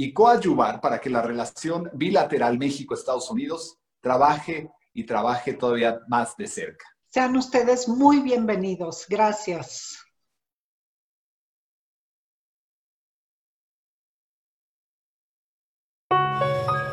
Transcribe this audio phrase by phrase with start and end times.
[0.00, 6.46] y coadyuvar para que la relación bilateral México-Estados Unidos trabaje y trabaje todavía más de
[6.46, 6.84] cerca.
[7.08, 9.06] Sean ustedes muy bienvenidos.
[9.08, 9.98] Gracias.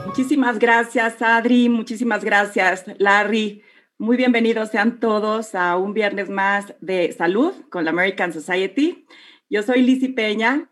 [0.07, 1.69] Muchísimas gracias, Adri.
[1.69, 3.61] Muchísimas gracias, Larry.
[3.99, 9.05] Muy bienvenidos sean todos a un viernes más de salud con la American Society.
[9.47, 10.71] Yo soy Lizzy Peña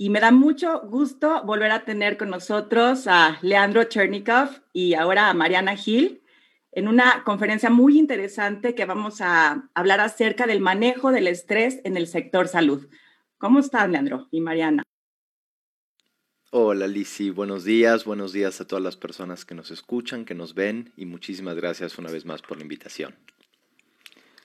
[0.00, 5.28] y me da mucho gusto volver a tener con nosotros a Leandro Chernikov y ahora
[5.28, 6.22] a Mariana Gil
[6.72, 11.98] en una conferencia muy interesante que vamos a hablar acerca del manejo del estrés en
[11.98, 12.88] el sector salud.
[13.36, 14.84] ¿Cómo están, Leandro y Mariana?
[16.50, 17.28] Hola, Lisi.
[17.28, 18.06] Buenos días.
[18.06, 21.98] Buenos días a todas las personas que nos escuchan, que nos ven y muchísimas gracias
[21.98, 23.16] una vez más por la invitación.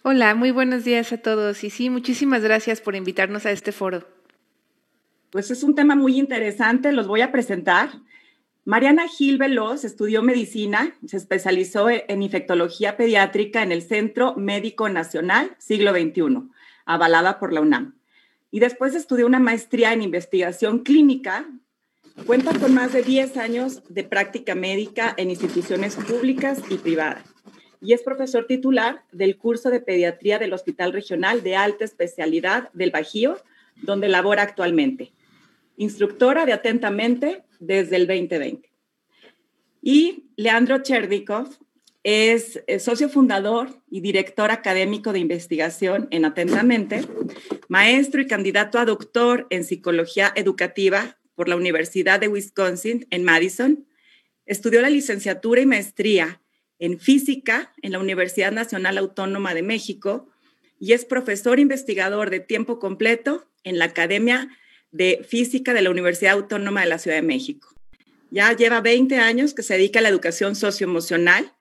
[0.01, 4.14] Hola, muy buenos días a todos y sí, muchísimas gracias por invitarnos a este foro.
[5.35, 7.89] Pues es un tema muy interesante, los voy a presentar.
[8.63, 15.53] Mariana Gil Veloz estudió medicina, se especializó en infectología pediátrica en el Centro Médico Nacional
[15.57, 16.49] Siglo XXI,
[16.85, 17.97] avalada por la UNAM.
[18.49, 21.45] Y después estudió una maestría en investigación clínica.
[22.25, 27.25] Cuenta con más de 10 años de práctica médica en instituciones públicas y privadas.
[27.81, 32.91] Y es profesor titular del curso de pediatría del Hospital Regional de Alta Especialidad del
[32.91, 33.35] Bajío,
[33.81, 35.11] donde labora actualmente
[35.77, 38.71] instructora de Atentamente desde el 2020.
[39.81, 41.47] Y Leandro Cherdikov
[42.03, 47.01] es, socio fundador y director académico de investigación en Atentamente,
[47.67, 53.87] maestro y candidato a doctor en psicología educativa por la Universidad de Wisconsin en Madison.
[54.45, 56.41] Estudió la licenciatura y maestría
[56.77, 60.29] en física en la Universidad Nacional Autónoma de México
[60.79, 64.49] y es profesor investigador de tiempo completo en la Academia
[64.95, 67.67] de Física de la Universidad Autónoma de la Ciudad de México.
[68.31, 71.51] Ya lleva 20 años que se dedica a la educación socioemocional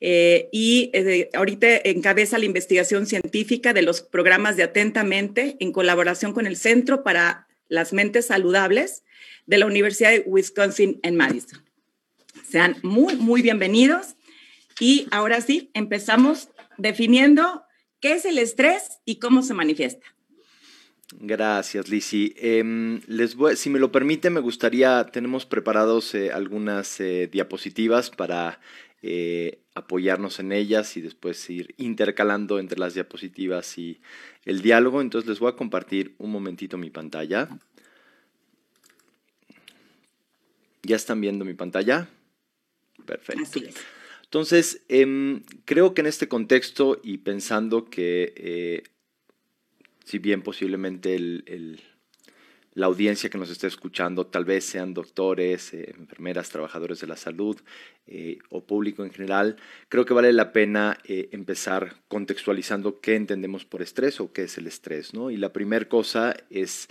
[0.00, 6.32] eh, y eh, ahorita encabeza la investigación científica de los programas de Atentamente en colaboración
[6.32, 9.04] con el Centro para las Mentes Saludables
[9.46, 11.64] de la Universidad de Wisconsin en Madison.
[12.50, 14.16] Sean muy, muy bienvenidos.
[14.80, 16.48] Y ahora sí, empezamos
[16.78, 17.62] definiendo
[18.00, 20.15] qué es el estrés y cómo se manifiesta.
[21.12, 22.34] Gracias, Lisi.
[22.36, 28.60] Em, les si me lo permite, me gustaría, tenemos preparados eh, algunas eh, diapositivas para
[29.02, 34.00] eh, apoyarnos en ellas y después ir intercalando entre las diapositivas y
[34.44, 35.00] el diálogo.
[35.00, 37.48] Entonces les voy a compartir un momentito mi pantalla.
[40.82, 42.08] ¿Ya están viendo mi pantalla?
[43.04, 43.60] Perfecto.
[44.24, 48.82] Entonces, em, creo que en este contexto y pensando que
[50.06, 51.18] si bien posiblemente
[52.72, 57.16] la audiencia que nos está escuchando tal vez sean doctores, eh, enfermeras, trabajadores de la
[57.16, 57.60] salud
[58.06, 59.56] eh, o público en general,
[59.90, 64.66] creo que vale la pena empezar contextualizando qué entendemos por estrés o qué es el
[64.66, 65.12] estrés.
[65.12, 65.30] ¿no?
[65.30, 66.88] Y la primera cosa es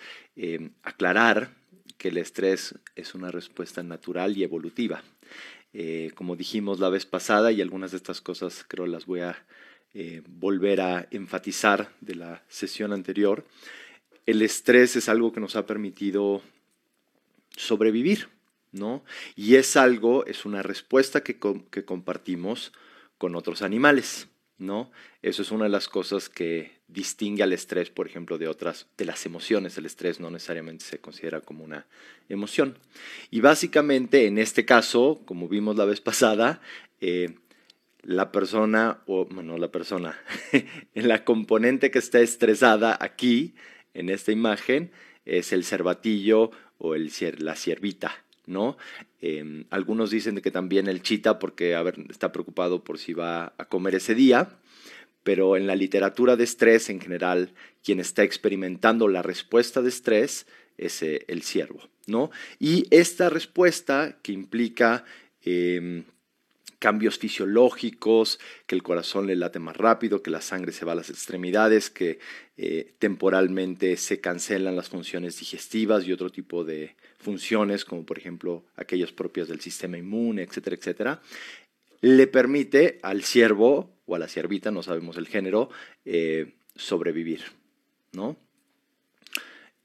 [0.84, 1.50] aclarar
[1.98, 5.02] que el estrés es una respuesta natural y evolutiva.
[5.78, 9.46] Eh, como dijimos la vez pasada, y algunas de estas cosas creo las voy a
[9.96, 13.46] eh, volver a enfatizar de la sesión anterior,
[14.26, 16.42] el estrés es algo que nos ha permitido
[17.56, 18.30] sobrevivir,
[18.72, 19.04] ¿no?
[19.36, 21.40] Y es algo, es una respuesta que,
[21.72, 22.74] que compartimos
[23.18, 24.28] con otros animales.
[24.58, 24.92] ¿no?
[25.22, 29.06] Eso es una de las cosas que distingue al estrés, por ejemplo, de otras, de
[29.06, 29.78] las emociones.
[29.78, 31.86] El estrés no necesariamente se considera como una
[32.30, 32.78] emoción.
[33.32, 36.62] Y básicamente, en este caso, como vimos la vez pasada,
[37.02, 37.36] eh,
[38.06, 40.18] la persona, o bueno, la persona,
[40.94, 43.56] la componente que está estresada aquí,
[43.94, 44.92] en esta imagen,
[45.26, 48.78] es el cervatillo o el, la ciervita, ¿no?
[49.22, 51.76] Em, algunos dicen que también el chita porque
[52.10, 54.50] está preocupado por si va a comer ese día,
[55.24, 57.54] pero en la literatura de estrés en general,
[57.84, 60.46] quien está experimentando la respuesta de estrés
[60.78, 62.30] es eh, el ciervo, ¿no?
[62.60, 65.06] Y esta respuesta que implica
[65.42, 66.04] em,
[66.86, 70.96] cambios fisiológicos, que el corazón le late más rápido, que la sangre se va a
[70.96, 72.20] las extremidades, que
[72.58, 78.66] eh, temporalmente se cancelan las funciones digestivas y otro tipo de funciones, como por ejemplo
[78.76, 81.22] aquellas propias del sistema inmune, etcétera, etcétera,
[82.02, 85.72] le permite al ciervo o a la ciervita, no sabemos el género,
[86.06, 87.42] eh, sobrevivir,
[88.12, 88.38] ¿no?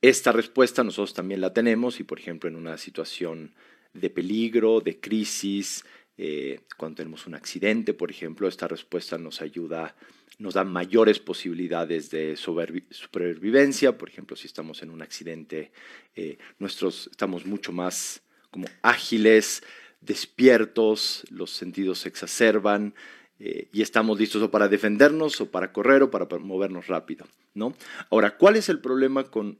[0.03, 3.55] Esta respuesta nosotros también la tenemos y, por ejemplo, en una situación
[3.93, 5.85] de peligro, de crisis,
[6.17, 9.95] eh, cuando tenemos un accidente, por ejemplo, esta respuesta nos ayuda,
[10.39, 13.97] nos da mayores posibilidades de supervivencia.
[13.97, 15.73] Por ejemplo, si estamos en un accidente,
[16.15, 19.63] eh, nuestros, estamos mucho más como ágiles,
[20.01, 22.95] despiertos, los sentidos se exacerban
[23.39, 27.27] eh, y estamos listos o para defendernos o para correr o para movernos rápido.
[27.55, 27.75] ¿no?
[28.11, 29.59] Ahora, ¿cuál es el problema con,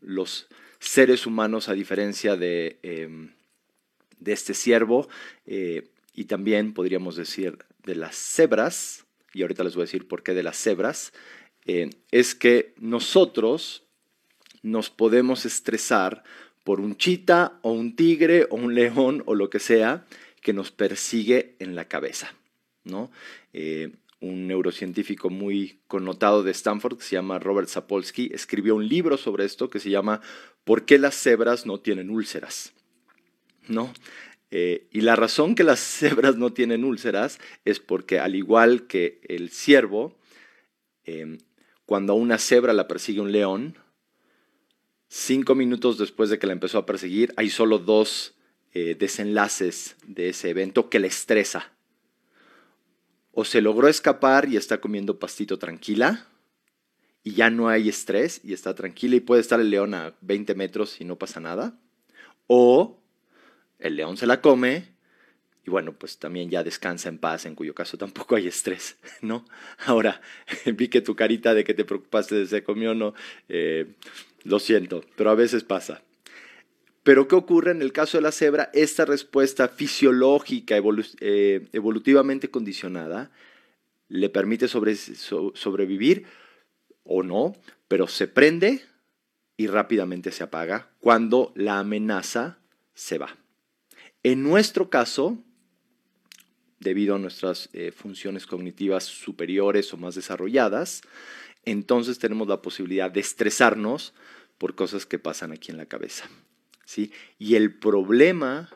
[0.00, 0.48] los
[0.78, 3.30] seres humanos a diferencia de em,
[4.22, 5.08] de este ciervo
[5.46, 10.22] eh, y también podríamos decir de las cebras, y ahorita les voy a decir por
[10.22, 11.12] qué de las cebras,
[11.64, 13.84] eh, es que nosotros
[14.62, 16.22] nos podemos estresar
[16.64, 20.06] por un chita o un tigre o un león o lo que sea
[20.40, 22.34] que nos persigue en la cabeza.
[22.84, 23.10] ¿no?
[23.52, 29.16] Eh, un neurocientífico muy connotado de Stanford que se llama Robert Sapolsky escribió un libro
[29.16, 30.20] sobre esto que se llama
[30.64, 32.72] ¿Por qué las cebras no tienen úlceras?
[33.68, 33.92] ¿No?
[34.50, 39.20] Eh, y la razón que las cebras no tienen úlceras es porque al igual que
[39.28, 40.18] el ciervo,
[41.04, 41.38] em,
[41.86, 43.78] cuando a una cebra la persigue un león,
[45.08, 48.34] cinco minutos después de que la empezó a perseguir, hay solo dos
[48.72, 51.72] eh, desenlaces de ese evento que le estresa.
[53.32, 56.26] O se logró escapar y está comiendo pastito tranquila,
[57.24, 60.54] y ya no hay estrés y está tranquila y puede estar el león a 20
[60.54, 61.78] metros y no pasa nada.
[62.46, 63.01] O
[63.82, 64.92] el león se la come
[65.64, 69.44] y bueno, pues también ya descansa en paz, en cuyo caso tampoco hay estrés, ¿no?
[69.86, 70.20] Ahora,
[70.74, 73.14] vi que tu carita de que te preocupaste de se comió no,
[73.48, 73.94] eh,
[74.44, 76.02] lo siento, pero a veces pasa.
[77.04, 78.70] Pero ¿qué ocurre en el caso de la cebra?
[78.72, 80.76] Esta respuesta fisiológica,
[81.20, 83.32] eh, evolutivamente condicionada,
[84.08, 86.26] le permite sobrevivir
[87.02, 87.56] o no,
[87.88, 88.82] pero se prende
[89.56, 92.58] y rápidamente se apaga cuando la amenaza
[92.94, 93.41] se va.
[94.22, 95.38] En nuestro caso,
[96.78, 101.02] debido a nuestras eh, funciones cognitivas superiores o más desarrolladas,
[101.64, 104.14] entonces tenemos la posibilidad de estresarnos
[104.58, 106.28] por cosas que pasan aquí en la cabeza.
[106.84, 107.12] ¿sí?
[107.38, 108.70] Y el problema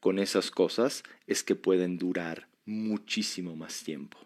[0.00, 4.18] con esas cosas es que pueden durar muchísimo más tiempo.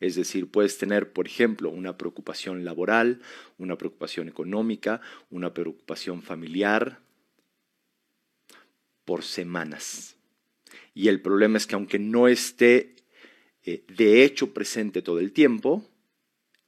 [0.00, 3.20] Es decir, puedes tener, por ejemplo, una preocupación laboral,
[3.58, 7.00] una preocupación económica, una preocupación familiar,
[9.08, 10.16] por semanas.
[10.92, 12.94] Y el problema es que aunque no esté
[13.64, 15.82] eh, de hecho presente todo el tiempo,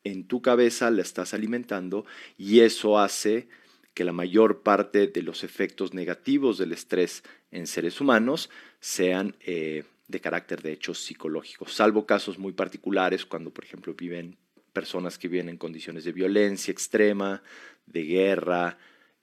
[0.04, 2.06] en tu cabeza la estás alimentando
[2.38, 3.49] y eso hace
[3.92, 8.49] que la mayor parte de los efectos negativos del estrés en seres humanos
[8.80, 14.38] sean eh, de carácter de hecho psicológico, salvo casos muy particulares cuando, por ejemplo, viven
[14.73, 17.42] personas que viven en condiciones de violencia extrema,
[17.85, 18.78] de guerra,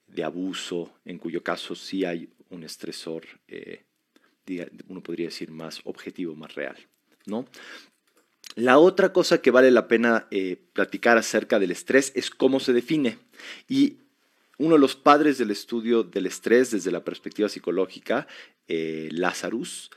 [0.06, 3.84] de abuso, en cuyo caso sí hay un estresor, eh,
[4.88, 6.76] uno podría decir, más objetivo, más real.
[7.26, 7.46] ¿no?
[8.54, 12.72] La otra cosa que vale la pena eh, platicar acerca del estrés es cómo se
[12.72, 13.18] define.
[13.68, 13.98] Y
[14.58, 18.26] uno de los padres del estudio del estrés desde la perspectiva psicológica,
[18.66, 19.90] eh, Lazarus,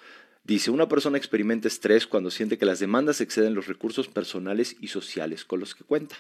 [0.44, 4.90] dice, una persona experimenta estrés cuando siente que las demandas exceden los recursos personales y
[4.90, 6.18] sociales con los que cuenta.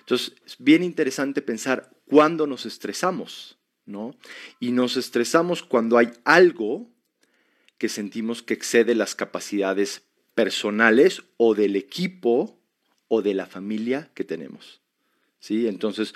[0.00, 3.58] Entonces, es bien interesante pensar cuándo nos estresamos,
[4.60, 6.90] Y nos estresamos cuando hay algo
[7.78, 10.02] que sentimos que excede las capacidades
[10.34, 12.58] personales o del equipo
[13.08, 14.80] o de la familia que tenemos.
[15.38, 15.68] ¿Sí?
[15.68, 16.14] Entonces,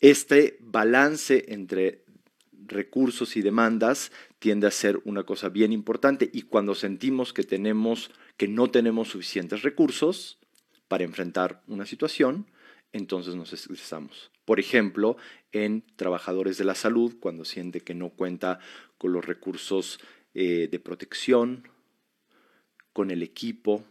[0.00, 2.04] este balance entre
[2.52, 8.10] recursos y demandas tiende a ser una cosa bien importante y cuando sentimos que tenemos
[8.36, 10.38] que no tenemos suficientes recursos
[10.86, 12.46] para enfrentar una situación,
[12.92, 14.30] entonces nos estresamos.
[14.44, 15.16] Por ejemplo,
[15.52, 18.60] en trabajadores de la salud, cuando siente que no cuenta
[18.96, 20.00] con los recursos
[20.34, 21.68] eh, de protección,
[22.92, 23.84] con el equipo,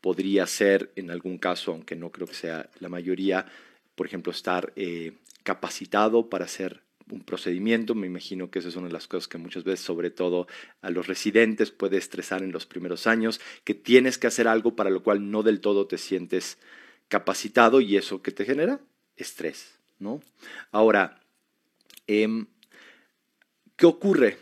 [0.00, 3.46] podría ser en algún caso, aunque no creo que sea la mayoría,
[3.94, 7.94] por ejemplo, estar eh, capacitado para hacer un procedimiento.
[7.94, 10.48] Me imagino que esa es una de las cosas que muchas veces, sobre todo
[10.80, 14.90] a los residentes, puede estresar en los primeros años, que tienes que hacer algo para
[14.90, 16.58] lo cual no del todo te sientes
[17.12, 18.80] capacitado y eso que te genera
[19.16, 19.78] estrés.
[19.98, 20.22] ¿no?
[20.70, 21.20] Ahora,
[22.06, 22.46] em,
[23.76, 24.38] ¿qué ocurre?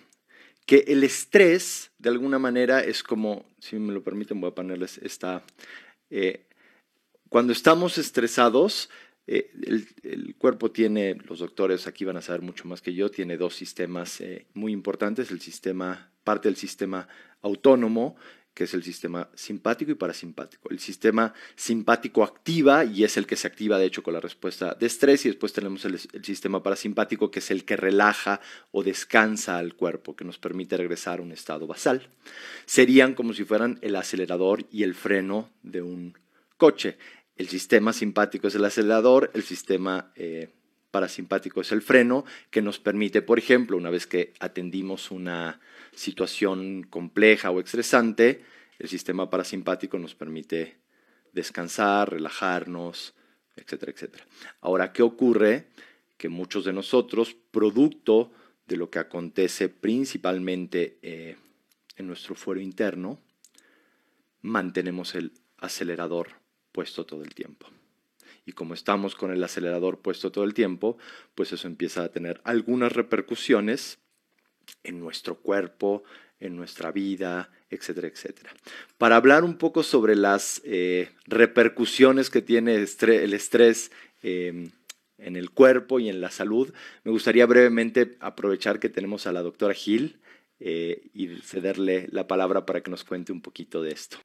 [0.66, 4.98] Que el estrés, de alguna manera, es como, si me lo permiten, voy a ponerles
[4.98, 5.42] esta...
[6.10, 6.46] Eh,
[7.28, 8.88] cuando estamos estresados,
[9.26, 9.50] eh,
[10.04, 13.56] el, cuerpo tiene, los doctores aquí van a saber mucho más que yo, tiene dos
[13.56, 17.08] sistemas eh, muy importantes, el sistema, parte del sistema
[17.42, 18.14] autónomo,
[18.60, 20.68] que es el sistema simpático y parasimpático.
[20.68, 24.76] El sistema simpático activa y es el que se activa de hecho con la respuesta
[24.78, 29.56] de estrés y después tenemos el, sistema parasimpático que es el que relaja o descansa
[29.56, 32.10] al cuerpo, que nos permite regresar a un estado basal.
[32.66, 36.18] Serían como si fueran el acelerador y el freno de un
[36.58, 36.98] coche.
[37.36, 40.50] El sistema simpático es el acelerador, el sistema eh,
[40.90, 45.60] parasimpático es el freno, que nos permite, por ejemplo, una vez que atendimos una
[45.92, 48.44] situación compleja o estresante,
[48.78, 50.78] el sistema parasimpático nos permite
[51.32, 53.14] descansar, relajarnos,
[53.56, 54.26] etcétera, etcétera.
[54.60, 55.68] Ahora, ¿qué ocurre?
[56.16, 58.32] Que muchos de nosotros, producto
[58.66, 61.36] de lo que acontece principalmente eh,
[61.96, 63.18] en nuestro fuero interno,
[64.42, 66.40] mantenemos el acelerador
[66.72, 67.66] puesto todo el tiempo.
[68.46, 70.96] Y como estamos con el acelerador puesto todo el tiempo,
[71.34, 73.98] pues eso empieza a tener algunas repercusiones
[74.82, 76.02] en nuestro cuerpo,
[76.38, 78.50] en nuestra vida, etcétera, etcétera.
[78.98, 84.70] Para hablar un poco sobre las eh, repercusiones que tiene el estrés em,
[85.18, 86.72] en el cuerpo y en la salud,
[87.04, 90.20] me gustaría brevemente aprovechar que tenemos a la doctora Gil
[90.58, 94.18] eh, y cederle la palabra para que nos cuente un poquito de esto.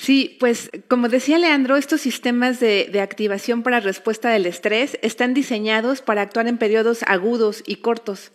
[0.00, 6.00] Sí, pues como decía Leandro, estos sistemas de, activación para respuesta del estrés están diseñados
[6.00, 8.32] para actuar en periodos agudos y cortos.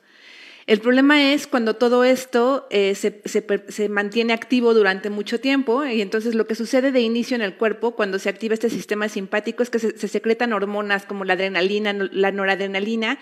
[0.68, 6.34] El problema es cuando todo esto eh, se, mantiene activo durante mucho tiempo y entonces
[6.34, 9.70] lo que sucede de inicio en el cuerpo cuando se activa este sistema simpático es
[9.70, 13.20] que se, secretan hormonas como la adrenalina, la noradrenalina.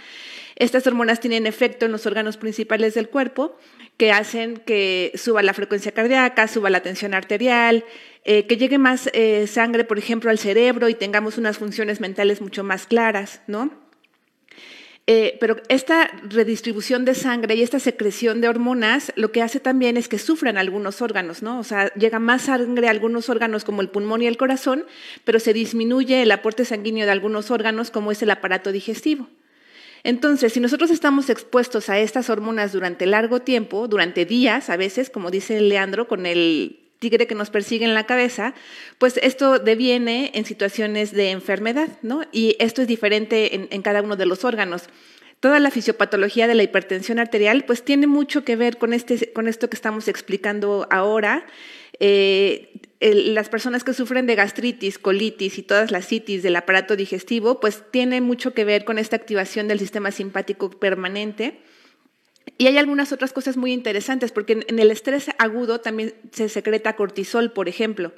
[0.55, 3.57] Estas hormonas tienen efecto en los órganos principales del cuerpo
[3.97, 7.83] que hacen que suba la frecuencia cardíaca, suba la tensión arterial,
[8.23, 12.39] eh, que llegue más eh, sangre, por ejemplo, al cerebro y tengamos unas funciones mentales
[12.39, 13.82] mucho más claras, ¿no?
[15.05, 19.97] Eh, pero esta redistribución de sangre y esta secreción de hormonas lo que hace también
[19.97, 21.59] es que sufran algunos órganos, ¿no?
[21.59, 24.85] O sea, llega más sangre a algunos órganos como el pulmón y el corazón,
[25.25, 29.27] pero se disminuye el aporte sanguíneo de algunos órganos como es el aparato digestivo.
[30.03, 35.09] Entonces, si nosotros estamos expuestos a estas hormonas durante largo tiempo, durante días a veces,
[35.09, 38.53] como dice Leandro, con el tigre que nos persigue en la cabeza,
[38.97, 42.21] pues esto deviene en situaciones de enfermedad, ¿no?
[42.31, 44.83] Y esto es diferente en, cada uno de los órganos.
[45.41, 49.49] Toda la fisiopatología de la hipertensión arterial, pues tiene mucho que ver con, este, con
[49.49, 51.45] esto que estamos explicando ahora.
[51.99, 57.59] Eh, las personas que sufren de gastritis, colitis y todas las citis del aparato digestivo,
[57.59, 61.59] pues tiene mucho que ver con esta activación del sistema simpático permanente.
[62.57, 66.95] Y hay algunas otras cosas muy interesantes, porque en el estrés agudo también se secreta
[66.95, 68.13] cortisol, por ejemplo.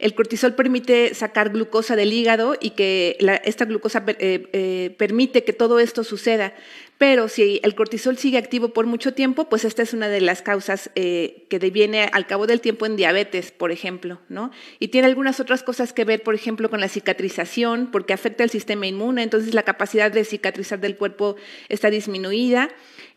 [0.00, 5.52] El cortisol permite sacar glucosa del hígado y que esta glucosa eh, eh, permite que
[5.52, 6.54] todo esto suceda.
[6.96, 10.42] pero si el cortisol sigue activo por mucho tiempo, pues esta es una de las
[10.42, 14.50] causas eh, que deviene al cabo del tiempo en diabetes, por ejemplo, ¿no?
[14.78, 18.50] Y tiene algunas otras cosas que ver, por ejemplo, con la cicatrización, porque afecta el
[18.50, 21.36] sistema inmune, entonces la capacidad de cicatrizar del cuerpo
[21.70, 22.70] está disminuida.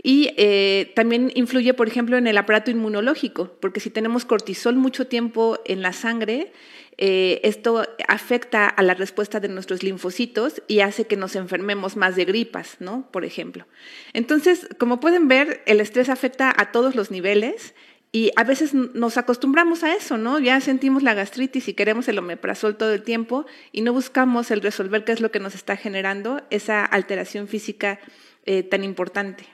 [0.06, 5.08] Y eh, también influye, por ejemplo, en el aparato inmunológico, porque si tenemos cortisol mucho
[5.08, 6.52] tiempo en la sangre,
[6.98, 12.18] eh, esto afecta a la respuesta de nuestros linfocitos y hace que nos enfermemos más
[12.18, 13.10] de gripas, ¿no?
[13.12, 13.66] Por ejemplo.
[14.12, 17.74] Entonces, como pueden ver, el estrés afecta a todos los niveles
[18.12, 20.38] y a veces nos acostumbramos a eso, ¿no?
[20.38, 24.62] Ya sentimos la gastritis y queremos el omeprazol todo el tiempo y no buscamos el
[24.62, 28.00] resolver qué es lo que nos está generando esa alteración física
[28.46, 29.46] eh, tan importante.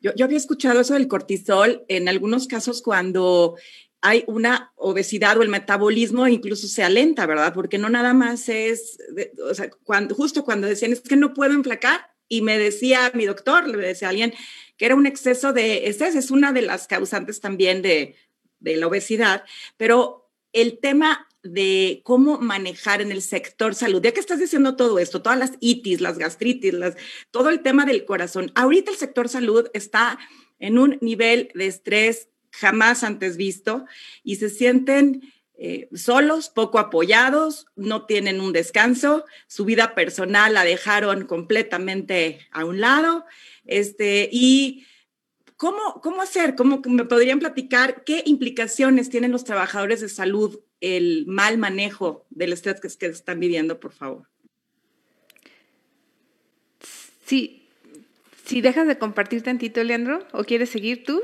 [0.00, 3.56] Yo, había escuchado eso del cortisol en algunos casos cuando
[4.00, 7.52] hay una obesidad o el metabolismo incluso se alenta, ¿verdad?
[7.54, 8.98] Porque no nada más es,
[9.42, 13.24] o sea, cuando, justo cuando decían, es que no puedo enflacar, y me decía mi
[13.24, 14.34] doctor, le decía alguien
[14.76, 18.16] que era un exceso de estrés, es una de las causantes también de
[18.60, 19.44] la obesidad,
[19.76, 24.02] pero el tema de cómo manejar en el sector salud.
[24.02, 26.96] Ya que estás diciendo todo esto, todas las itis, las gastritis, las,
[27.30, 30.18] todo el tema del corazón, ahorita el sector salud está
[30.58, 33.84] en un nivel de estrés jamás antes visto
[34.22, 40.64] y se sienten eh, solos, poco apoyados, no tienen un descanso, su vida personal la
[40.64, 43.24] dejaron completamente a un lado.
[43.64, 44.86] Este, y
[45.56, 46.54] ¿cómo, cómo hacer?
[46.54, 52.52] ¿Cómo me podrían platicar qué implicaciones tienen los trabajadores de salud el mal manejo del
[52.52, 54.28] estrés que, que están viviendo, por favor?
[57.24, 57.66] Sí,
[58.44, 61.22] si dejas de compartir tantito, Leandro, o quieres seguir tú.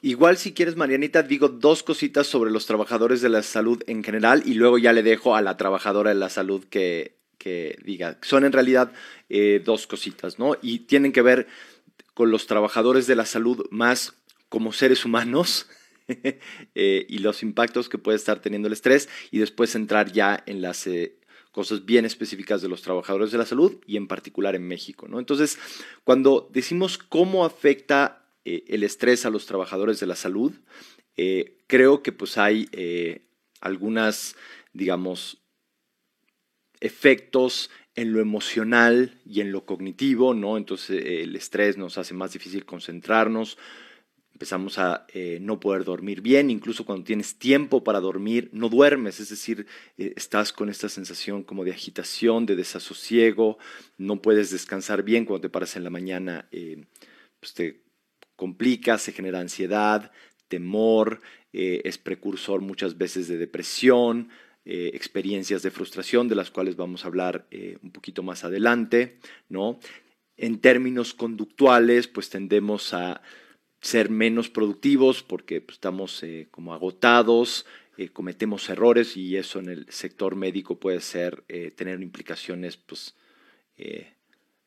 [0.00, 4.42] Igual si quieres, Marianita, digo dos cositas sobre los trabajadores de la salud en general
[4.46, 8.18] y luego ya le dejo a la trabajadora de la salud que, que diga.
[8.22, 8.92] Son en realidad
[9.28, 10.56] eh, dos cositas, ¿no?
[10.62, 11.48] Y tienen que ver
[12.16, 14.14] con los trabajadores de la salud más
[14.48, 15.68] como seres humanos
[16.08, 20.62] eh, y los impactos que puede estar teniendo el estrés y después entrar ya en
[20.62, 20.86] las...
[20.86, 21.20] Eh,
[21.52, 25.08] cosas bien específicas de los trabajadores de la salud y en particular en México.
[25.08, 25.18] ¿no?
[25.18, 25.58] Entonces,
[26.04, 30.52] cuando decimos cómo afecta eh, el estrés a los trabajadores de la salud.
[31.66, 32.68] Creo que pues hay
[33.62, 34.36] algunas,
[34.74, 35.38] digamos,
[36.80, 40.56] efectos en lo emocional y en lo cognitivo, ¿no?
[40.56, 43.58] Entonces el estrés nos hace más difícil concentrarnos,
[44.32, 45.06] empezamos a
[45.40, 50.52] no poder dormir bien, incluso cuando tienes tiempo para dormir, no duermes, es decir, estás
[50.52, 53.56] con esta sensación como de agitación, de desasosiego,
[53.96, 56.50] no puedes descansar bien cuando te paras en la mañana,
[57.40, 57.86] pues te
[58.36, 60.12] complica, se genera ansiedad,
[60.48, 61.20] temor,
[61.52, 64.28] eh, es precursor muchas veces de depresión,
[64.66, 69.18] eh, experiencias de frustración, de las cuales vamos a hablar eh, un poquito más adelante,
[69.48, 69.78] ¿no?
[70.36, 73.22] En términos conductuales, pues tendemos a
[73.80, 77.64] ser menos productivos porque pues, estamos como agotados,
[78.12, 81.44] cometemos errores y eso en el sector médico puede ser
[81.76, 83.14] tener implicaciones pues,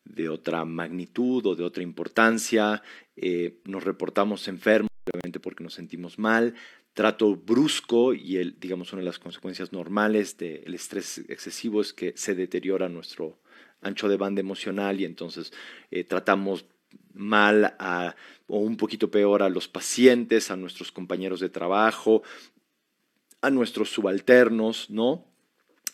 [0.09, 2.81] de otra magnitud o de otra importancia,
[3.15, 6.55] eh, nos reportamos enfermos, obviamente porque nos sentimos mal,
[6.93, 12.13] trato brusco y el, digamos una de las consecuencias normales del estrés excesivo es que
[12.15, 13.39] se deteriora nuestro
[13.81, 15.53] ancho de banda emocional y entonces
[15.91, 16.65] eh, tratamos
[17.13, 18.15] mal a,
[18.47, 22.23] o un poquito peor a los pacientes, a nuestros compañeros de trabajo,
[23.41, 25.28] a nuestros subalternos, ¿no?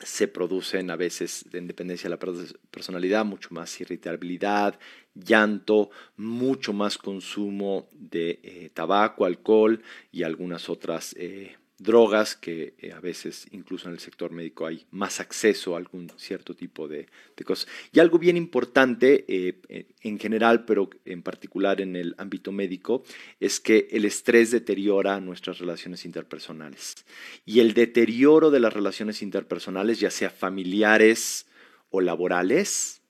[0.04, 4.80] Se producen a veces de independencia de la personalidad, mucho más irritabilidad,
[5.14, 9.82] llanto, mucho más consumo de eh, tabaco, alcohol
[10.12, 14.86] y algunas otras eh, drogas que eh, a veces incluso en el sector médico hay
[14.92, 17.08] más acceso a algún cierto tipo de,
[17.44, 17.68] cosas.
[17.92, 23.04] Y algo bien importante eh, en general, pero en particular en el ámbito médico,
[23.40, 27.06] es que el estrés deteriora nuestras relaciones interpersonales.
[27.46, 31.48] Y el deterioro de las relaciones interpersonales, ya sea familiares
[31.90, 33.02] o laborales,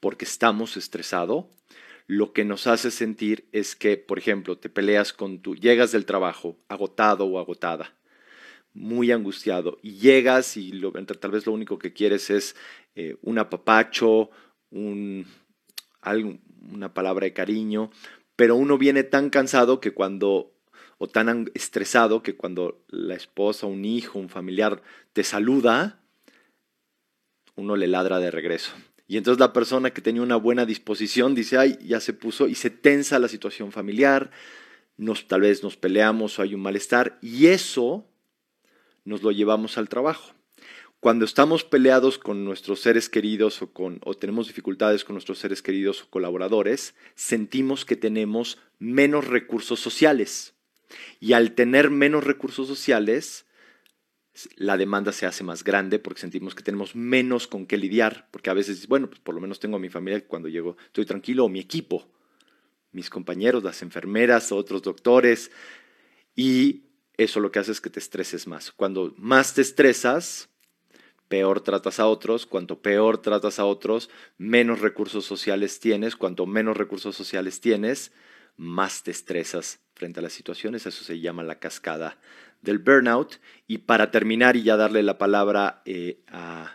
[0.00, 1.46] porque estamos estresados,
[2.06, 6.06] lo que nos hace sentir es que, por ejemplo, te peleas con tu, llegas del
[6.06, 7.97] trabajo agotado o agotada
[8.78, 12.54] muy angustiado y llegas y lo, tal vez lo único que quieres es
[12.94, 14.30] eh, un apapacho,
[14.70, 15.26] un,
[16.70, 17.90] una palabra de cariño,
[18.36, 20.54] pero uno viene tan cansado que cuando,
[20.98, 24.80] o tan estresado que cuando la esposa, un hijo, un familiar
[25.12, 26.00] te saluda,
[27.56, 28.72] uno le ladra de regreso.
[29.08, 32.54] Y entonces la persona que tenía una buena disposición dice, ay, ya se puso y
[32.54, 34.30] se tensa la situación familiar,
[34.96, 38.06] nos, tal vez nos peleamos o hay un malestar, y eso
[39.08, 40.34] nos lo llevamos al trabajo.
[41.00, 45.62] cuando estamos peleados con nuestros seres queridos o, con, o tenemos dificultades con nuestros seres
[45.62, 50.54] queridos o colaboradores, sentimos que tenemos menos recursos sociales.
[51.20, 53.46] Y al tener menos recursos sociales,
[54.56, 58.50] la demanda se hace más grande porque sentimos que tenemos menos con qué lidiar, porque
[58.50, 61.44] a veces, bueno, pues por lo menos tengo a mi familia cuando llego estoy tranquilo,
[61.44, 62.10] o mi equipo,
[62.90, 65.52] mis compañeros, las enfermeras, otros doctores,
[66.34, 66.87] y
[67.18, 68.70] eso lo que hace es que te estreses más.
[68.72, 70.48] Cuando más te estresas,
[71.28, 76.76] peor tratas a otros, cuanto peor tratas a otros, menos recursos sociales tienes, cuanto menos
[76.76, 78.12] recursos sociales tienes,
[78.56, 82.18] más te estresas frente a las situaciones, eso se llama la cascada
[82.62, 83.40] del burnout.
[83.66, 86.74] Y para terminar y ya darle la palabra eh, a,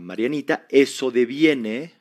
[0.00, 1.92] Marianita, eso deviene,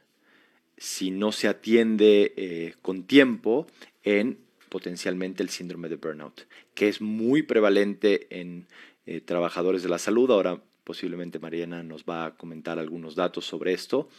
[0.77, 3.67] si no se atiende eh, con tiempo,
[4.03, 8.67] en potencialmente el síndrome de burnout, que es muy prevalente en
[9.05, 10.31] eh, trabajadores de la salud.
[10.31, 14.09] Ahora posiblemente Mariana nos va a comentar algunos datos sobre esto,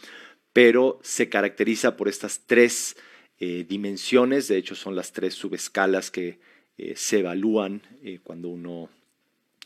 [0.53, 2.95] pero se caracteriza por estas tres
[3.39, 6.39] dimensiones, de hecho son las tres subescalas que
[6.79, 8.89] eh, se evalúan eh, cuando uno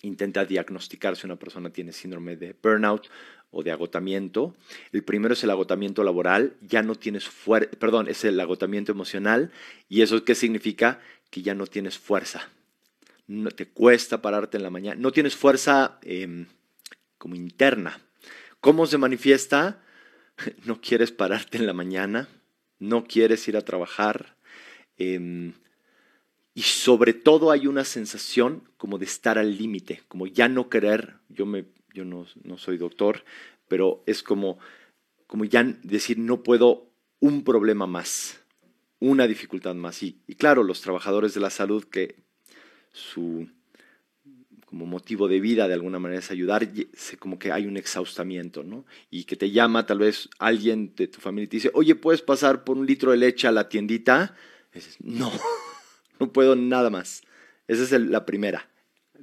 [0.02, 3.08] intenta diagnosticar si una persona tiene síndrome de burnout
[3.54, 4.56] o de agotamiento.
[4.92, 9.52] El primero es el agotamiento laboral, ya no tienes fuerza, perdón, es el agotamiento emocional
[9.88, 12.50] y eso qué significa que ya no tienes fuerza.
[13.28, 16.48] No te cuesta pararte en la mañana, no tienes fuerza em,
[17.18, 18.02] como interna.
[18.60, 19.80] ¿Cómo se manifiesta?
[20.66, 22.28] No quieres pararte en la mañana,
[22.80, 24.36] no quieres ir a trabajar,
[24.98, 25.54] em,
[26.56, 31.16] y sobre todo hay una sensación como de estar al límite, como ya no querer,
[31.30, 33.24] yo, me, yo no, no, soy doctor,
[33.68, 34.60] pero es como,
[35.28, 38.42] como ya decir no puedo un problema más,
[39.00, 40.04] una dificultad más.
[40.04, 42.16] Y, y claro, los trabajadores de la salud que
[42.92, 43.48] su
[44.74, 46.68] como motivo de vida de alguna manera es ayudar,
[47.20, 48.86] como que hay un exhaustamiento, ¿no?
[49.12, 52.24] Y que te llama tal vez alguien de tu familia y te dice, oye, ¿puedes
[52.24, 54.36] pasar por un litro de leche a la tiendita?
[54.74, 55.32] Dices, no.
[56.20, 57.24] No puedo nada más.
[57.68, 58.70] Esa es la primera,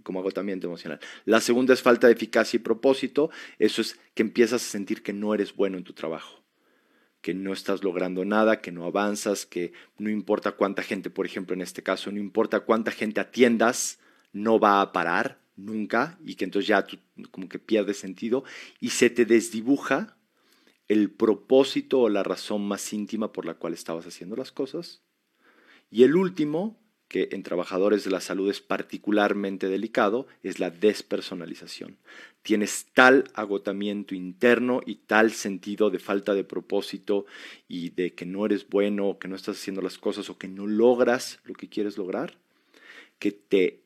[0.03, 1.01] como agotamiento emocional.
[1.25, 3.31] La segunda es falta de eficacia y propósito.
[3.59, 6.43] Eso es que empiezas a sentir que no eres bueno en tu trabajo,
[7.21, 11.55] que no estás logrando nada, que no avanzas, que no importa cuánta gente, por ejemplo,
[11.55, 13.99] en este caso, no importa cuánta gente atiendas,
[14.33, 16.99] no va a parar nunca y que entonces ya tú
[17.31, 18.45] como que pierdes sentido
[18.81, 20.17] y se te desdibuja
[20.89, 25.03] el propósito o la razón más íntima por la cual estabas haciendo las cosas.
[25.89, 26.80] Y el último
[27.11, 31.99] que en trabajadores de la salud es particularmente delicado, es la despersonalización.
[32.43, 37.27] Tienes tal agotamiento interno y tal sentido de falta de propósito
[37.67, 40.69] y de que no eres bueno, que no estás haciendo las cosas o que no
[40.69, 42.39] logras lo que quieres lograr,
[43.19, 43.81] que te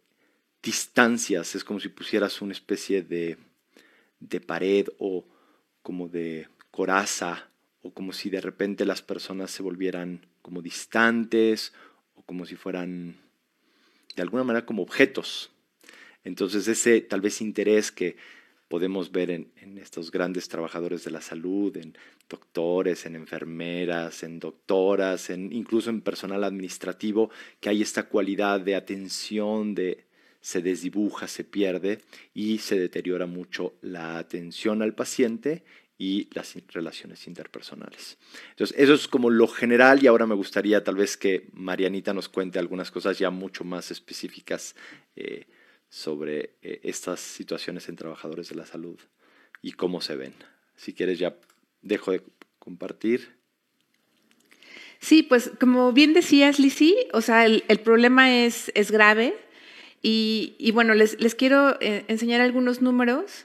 [0.62, 3.38] distancias, es como si pusieras una especie de,
[4.20, 5.24] de pared o
[5.82, 7.48] como de coraza
[7.80, 11.72] o como si de repente las personas se volvieran como distantes
[12.26, 13.16] como si fueran
[14.16, 15.50] de alguna manera como objetos.
[16.24, 18.16] Entonces ese tal vez interés que
[18.68, 21.96] podemos ver en, estos grandes trabajadores de la salud, en
[22.28, 28.74] doctores, en enfermeras, en doctoras, en, incluso en personal administrativo, que hay esta cualidad de
[28.74, 30.06] atención, de
[30.40, 32.00] se desdibuja, se pierde
[32.34, 35.64] y se deteriora mucho la atención al paciente
[35.96, 38.18] y las relaciones interpersonales.
[38.50, 42.28] Entonces, eso es como lo general y ahora me gustaría tal vez que Marianita nos
[42.28, 44.74] cuente algunas cosas ya mucho más específicas
[45.14, 45.46] eh,
[45.88, 48.98] sobre eh, estas situaciones en trabajadores de la salud
[49.62, 50.34] y cómo se ven.
[50.76, 51.36] Si quieres, ya
[51.82, 52.22] dejo de
[52.58, 53.36] compartir.
[54.98, 59.36] Sí, pues como bien decías, Lisi, o sea, el, problema es, es grave
[60.02, 63.44] y, bueno, les, les quiero eh, enseñar algunos números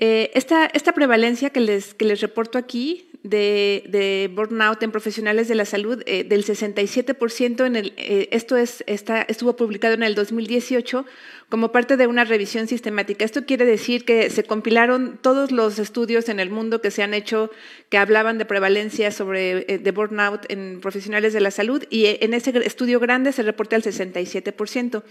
[0.00, 5.48] eh, esta, esta, prevalencia que les, que les reporto aquí de, de, burnout en profesionales
[5.48, 10.04] de la salud eh, del 67%, en el, eh, esto es, está, estuvo publicado en
[10.04, 11.04] el 2018
[11.48, 13.24] como parte de una revisión sistemática.
[13.24, 17.12] Esto quiere decir que se compilaron todos los estudios en el mundo que se han
[17.12, 17.50] hecho
[17.88, 22.56] que hablaban de prevalencia sobre de burnout en profesionales de la salud y en ese
[22.64, 25.02] estudio grande se reporta el 67%.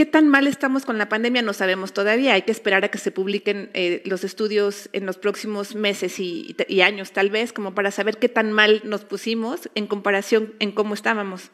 [0.00, 1.42] ¿Qué tan mal estamos con la pandemia?
[1.42, 2.32] No sabemos todavía.
[2.32, 6.56] Hay que esperar a que se publiquen eh, los estudios en los próximos meses y,
[6.80, 10.94] años, tal vez, como para saber qué tan mal nos pusimos en comparación en cómo
[10.94, 11.50] estábamos.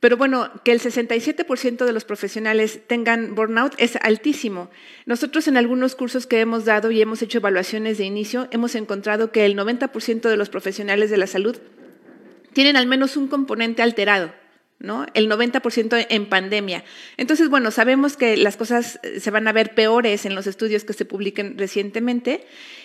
[0.00, 4.68] Pero bueno, que el 67% de los profesionales tengan burnout es altísimo.
[5.06, 9.30] Nosotros en algunos cursos que hemos dado y hemos hecho evaluaciones de inicio, hemos encontrado
[9.30, 11.56] que el 90% de los profesionales de la salud
[12.54, 14.41] tienen al menos un componente alterado
[14.82, 15.06] ¿no?
[15.14, 16.84] El 90% en pandemia.
[17.16, 20.92] Entonces, bueno, sabemos que las cosas se van a ver peores en los estudios que
[20.92, 22.44] se publiquen recientemente.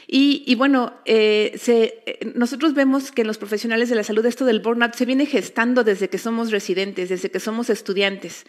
[0.09, 4.61] Y, bueno, eh, eh, nosotros vemos que en los profesionales de la salud esto del
[4.61, 8.45] burnout se viene gestando desde que somos residentes, desde que somos estudiantes.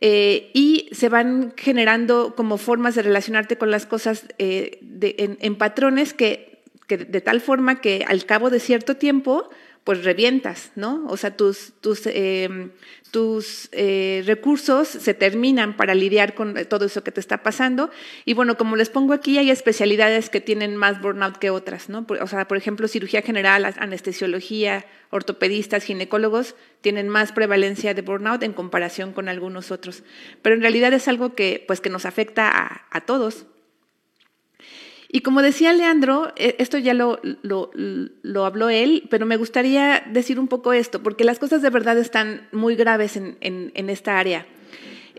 [0.00, 6.62] Eh, y se van generando como formas de relacionarte con las cosas en, patrones que,
[6.88, 9.48] que, de tal forma que al cabo de cierto tiempo
[9.84, 11.04] pues revientas, ¿no?
[11.08, 12.70] O sea, tus, tus, em,
[13.10, 17.90] tus eh, recursos se terminan para lidiar con todo eso que te está pasando.
[18.24, 22.06] Y bueno, como les pongo aquí, hay especialidades que tienen más burnout que otras, ¿no?
[22.20, 28.52] O sea, por ejemplo, cirugía general, anestesiología, ortopedistas, ginecólogos, tienen más prevalencia de burnout en
[28.52, 30.04] comparación con algunos otros.
[30.42, 33.46] Pero en realidad es algo que, pues, que nos afecta a, a todos.
[35.14, 40.40] Y como decía Leandro, e, esto ya lo, lo, habló él, pero me gustaría decir
[40.40, 44.46] un poco esto, porque las cosas de verdad están muy graves en, en, esta área.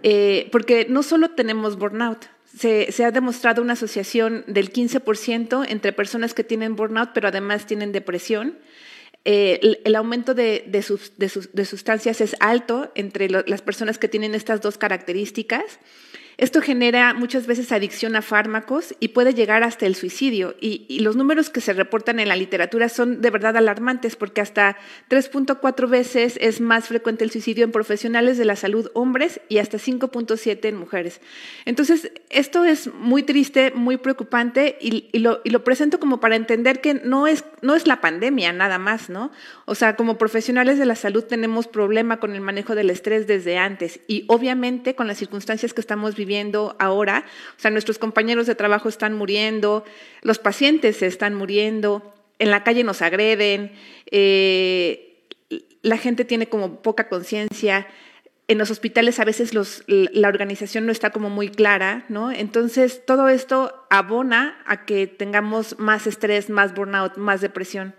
[0.01, 2.25] Eh, porque no solo tenemos burnout,
[2.58, 7.67] se, se, ha demostrado una asociación del 15% entre personas que tienen burnout, pero además
[7.67, 8.58] tienen depresión.
[9.25, 13.97] Eh, el, aumento de, de, sus, de, sus, de, sustancias es alto entre las personas
[13.97, 15.79] que tienen estas dos características.
[16.37, 20.55] Esto genera muchas veces adicción a fármacos y puede llegar hasta el suicidio.
[20.59, 24.77] Y, los números que se reportan en la literatura son de verdad alarmantes porque hasta
[25.09, 29.77] 3.4 veces es más frecuente el suicidio en profesionales de la salud hombres y hasta
[29.77, 31.19] 5.7 en mujeres.
[31.65, 37.27] Entonces, esto es muy triste, muy preocupante y, lo, presento como para entender que no
[37.27, 39.31] es, no es la pandemia nada más, ¿no?
[39.65, 43.57] O sea, como profesionales de la salud tenemos problema con el manejo del estrés desde
[43.57, 47.25] antes y obviamente con las circunstancias que estamos viviendo viviendo ahora.
[47.57, 49.83] O sea, nuestros compañeros de trabajo están muriendo,
[50.21, 53.73] los pacientes se están muriendo, en la calle nos agreden,
[54.09, 55.27] eh,
[55.81, 57.88] la gente tiene como poca conciencia.
[58.47, 62.31] En los hospitales a veces los, la organización no está como muy clara, ¿no?
[62.31, 67.95] Entonces, todo esto abona a que tengamos más estrés, más burnout, más depresión.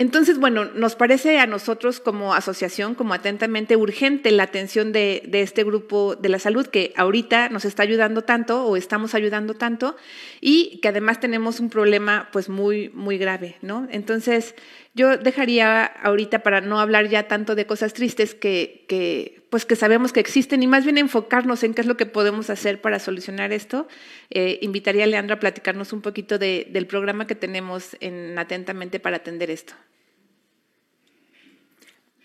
[0.00, 5.62] Entonces, bueno, nos parece a nosotros como asociación, como atentamente urgente la atención de, este
[5.62, 9.96] grupo de la salud que ahorita nos está ayudando tanto o estamos ayudando tanto
[10.40, 13.88] y que además tenemos un problema pues muy, muy grave, ¿no?
[13.90, 14.54] Entonces,
[14.94, 19.76] yo dejaría ahorita para no hablar ya tanto de cosas tristes que, que pues que
[19.76, 22.98] sabemos que existen y más bien enfocarnos en qué es lo que podemos hacer para
[22.98, 23.88] solucionar esto.
[24.30, 29.18] Eh, invitaría a Leandro a platicarnos un poquito del programa que tenemos en Atentamente para
[29.18, 29.74] atender esto.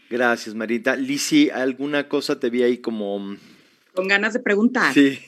[0.10, 0.95] Gracias, Marita.
[0.95, 3.19] Lisi, ¿alguna cosa te vi ahí como...
[3.19, 3.38] Mm?
[3.93, 4.93] Con ganas de preguntar.
[4.93, 5.19] Sí.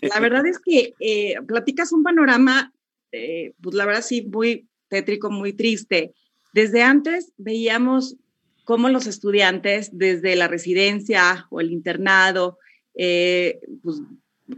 [0.00, 2.72] la verdad es que eh, platicas un panorama,
[3.12, 6.14] eh, pues la verdad sí, muy tétrico, muy triste.
[6.56, 8.16] Desde antes veíamos
[8.64, 12.56] cómo los estudiantes, desde la residencia o el internado,
[12.94, 14.00] eh, pues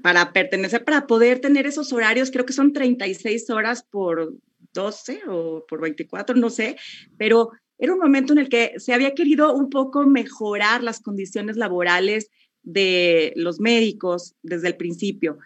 [0.01, 4.33] para pertenecer, para poder tener esos horarios, creo que son 36 horas por
[4.75, 6.77] 12 o por 24, no sé,
[7.17, 11.57] pero era un momento en el que se había querido un poco mejorar las condiciones
[11.57, 12.31] laborales
[12.63, 15.39] de los médicos desde el principio.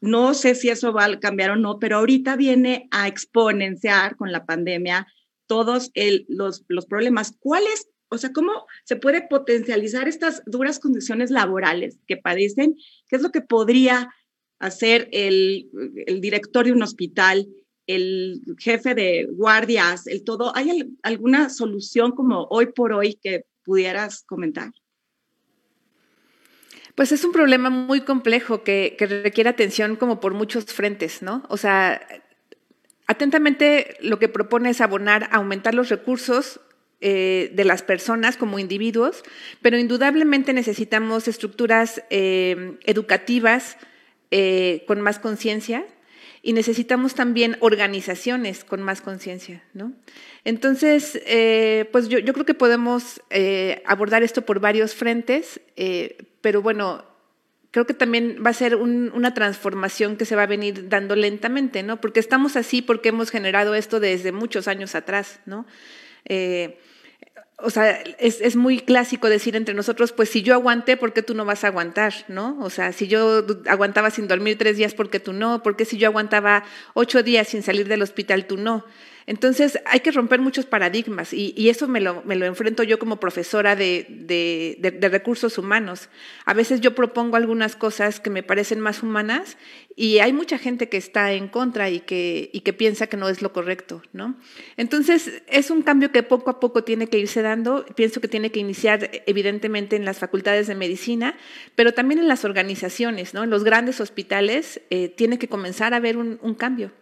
[0.00, 4.32] No sé si eso va a cambiar o no, pero ahorita viene a exponenciar con
[4.32, 5.06] la pandemia
[5.48, 5.90] todos
[6.28, 7.34] los, los problemas.
[7.40, 12.76] ¿Cuáles, o sea, cómo se puede potencializar estas duras condiciones laborales que padecen?
[13.08, 14.14] ¿Qué es lo que podría
[14.60, 15.68] hacer el,
[16.06, 17.48] el director de un hospital?
[17.88, 24.22] el jefe de guardias, el todo, ¿hay alguna solución como hoy por hoy que pudieras
[24.24, 24.72] comentar?
[26.94, 31.44] Pues es un problema muy complejo que, requiere atención como por muchos frentes, ¿no?
[31.48, 32.06] O sea,
[33.08, 36.60] atentamente lo que propone es abonar, aumentar los recursos
[37.00, 39.22] eh, de las personas como individuos,
[39.62, 43.76] pero indudablemente necesitamos estructuras eh, educativas
[44.30, 45.84] eh, con más conciencia,
[46.40, 49.92] y necesitamos también organizaciones con más conciencia, ¿no?
[50.44, 51.20] Entonces,
[51.90, 53.20] pues yo, creo que podemos
[53.84, 55.60] abordar esto por varios frentes,
[56.40, 57.04] pero bueno,
[57.78, 61.84] creo que también va a ser una transformación que se va a venir dando lentamente,
[61.84, 62.00] ¿no?
[62.00, 65.64] Porque estamos así porque hemos generado esto desde muchos años atrás, ¿no?
[67.60, 71.34] o sea, es, muy clásico decir entre nosotros, pues si yo aguanté, ¿por qué tú
[71.34, 72.12] no vas a aguantar?
[72.26, 72.56] ¿No?
[72.60, 75.62] O sea, si yo aguantaba sin dormir tres días, ¿por qué tú no?
[75.62, 76.64] ¿Por qué si yo aguantaba
[76.94, 78.84] ocho días sin salir del hospital, tú no?
[79.28, 83.20] Entonces hay que romper muchos paradigmas y, eso me lo, me lo, enfrento yo como
[83.20, 86.08] profesora de, de, recursos humanos.
[86.46, 89.58] A veces yo propongo algunas cosas que me parecen más humanas
[89.94, 93.28] y hay mucha gente que está en contra y que, y que piensa que no
[93.28, 94.00] es lo correcto.
[94.14, 94.34] ¿no?
[94.78, 97.84] Entonces es un cambio que poco a poco tiene que irse dando.
[97.96, 101.36] Pienso que tiene que iniciar evidentemente en las facultades de medicina,
[101.74, 103.44] pero también en las organizaciones, ¿no?
[103.44, 106.92] en los grandes hospitales eh, tiene que comenzar a haber un, un cambio.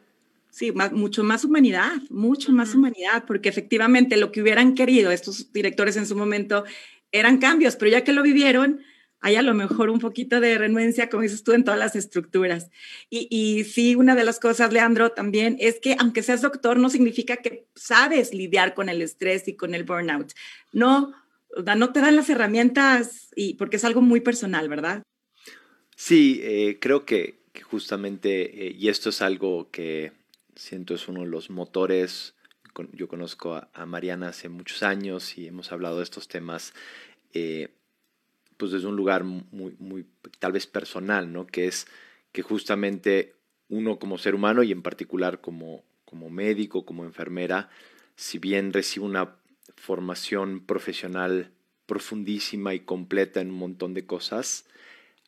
[0.57, 5.99] Sí, mucho más humanidad, mucho más humanidad, porque efectivamente lo que hubieran querido estos directores
[5.99, 6.65] en su momento
[7.13, 8.81] eran cambios, pero ya que lo vivieron,
[9.21, 12.71] hay a lo mejor un poquito de renuencia, como dices tú, en todas las estructuras.
[13.11, 16.89] Y, y, sí, una de las cosas, Leandro, también es que aunque seas doctor, no
[16.89, 20.33] significa que sabes lidiar con el estrés y con el burnout.
[20.73, 21.13] No,
[21.77, 25.03] no te dan las herramientas y porque es algo muy personal, ¿verdad?
[25.97, 30.13] Sí, eh, creo que, justamente, eh, y esto es algo que
[30.57, 32.35] siento es uno de los motores.
[32.93, 36.75] Yo conozco a, Mariana hace muchos años y hemos hablado de estos temas,
[37.33, 37.69] eh,
[38.57, 40.07] pues desde un lugar muy, muy,
[40.39, 41.47] tal vez personal, ¿no?
[41.47, 41.87] Que es
[42.33, 43.35] que justamente
[43.69, 47.71] uno como ser humano y en particular como, como médico, como enfermera,
[48.15, 49.37] si bien recibe una
[49.77, 51.51] formación profesional
[51.87, 54.67] profundísima y completa en un montón de cosas,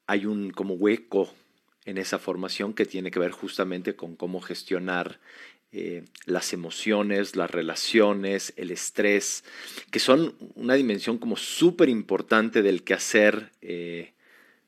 [0.06, 1.32] hay un como hueco
[1.88, 5.20] en esa formación que tiene que ver justamente con cómo gestionar
[5.72, 9.42] eh, las emociones, las relaciones, el estrés,
[9.90, 14.12] que son una dimensión como súper importante del quehacer eh,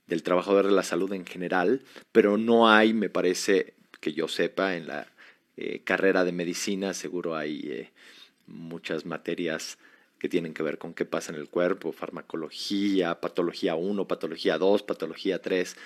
[0.07, 4.75] del trabajador de la salud en general, pero no hay, me parece, que yo sepa,
[4.75, 5.07] en la
[5.59, 7.91] eh, carrera de medicina, seguro hay
[8.47, 9.77] muchas materias
[10.21, 14.83] que tienen que ver con qué pasa en el cuerpo, farmacología, patología 1, patología 2,
[14.83, 15.77] patología 3,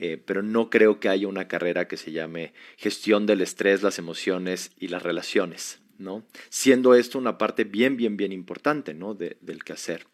[0.00, 3.98] eh, pero no creo que haya una carrera que se llame gestión del estrés, las
[3.98, 5.80] emociones y las relaciones.
[5.96, 6.24] ¿no?
[6.48, 9.14] Siendo esto una parte bien, bien, bien importante ¿no?
[9.14, 10.06] del quehacer.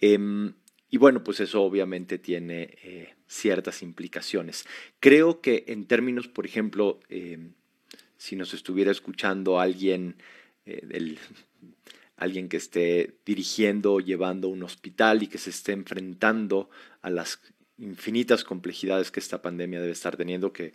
[0.00, 0.54] Em,
[0.88, 4.64] y bueno, pues eso obviamente tiene eh, ciertas implicaciones.
[5.00, 7.54] Creo que en términos, por ejemplo, em,
[8.16, 10.14] si nos estuviera escuchando alguien
[10.66, 11.18] eh, del
[12.16, 16.70] alguien que esté dirigiendo o llevando un hospital y que se esté enfrentando
[17.02, 17.40] a las
[17.78, 20.74] infinitas complejidades que esta pandemia debe estar teniendo, que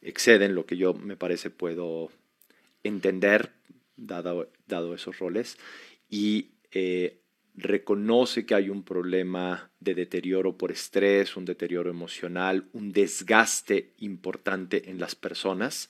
[0.00, 2.10] exceden lo que yo me parece puedo
[2.84, 3.52] entender,
[3.96, 5.58] dado, dado esos roles,
[6.08, 7.20] y eh,
[7.56, 14.90] reconoce que hay un problema de deterioro por estrés, un deterioro emocional, un desgaste importante
[14.90, 15.88] en las personas,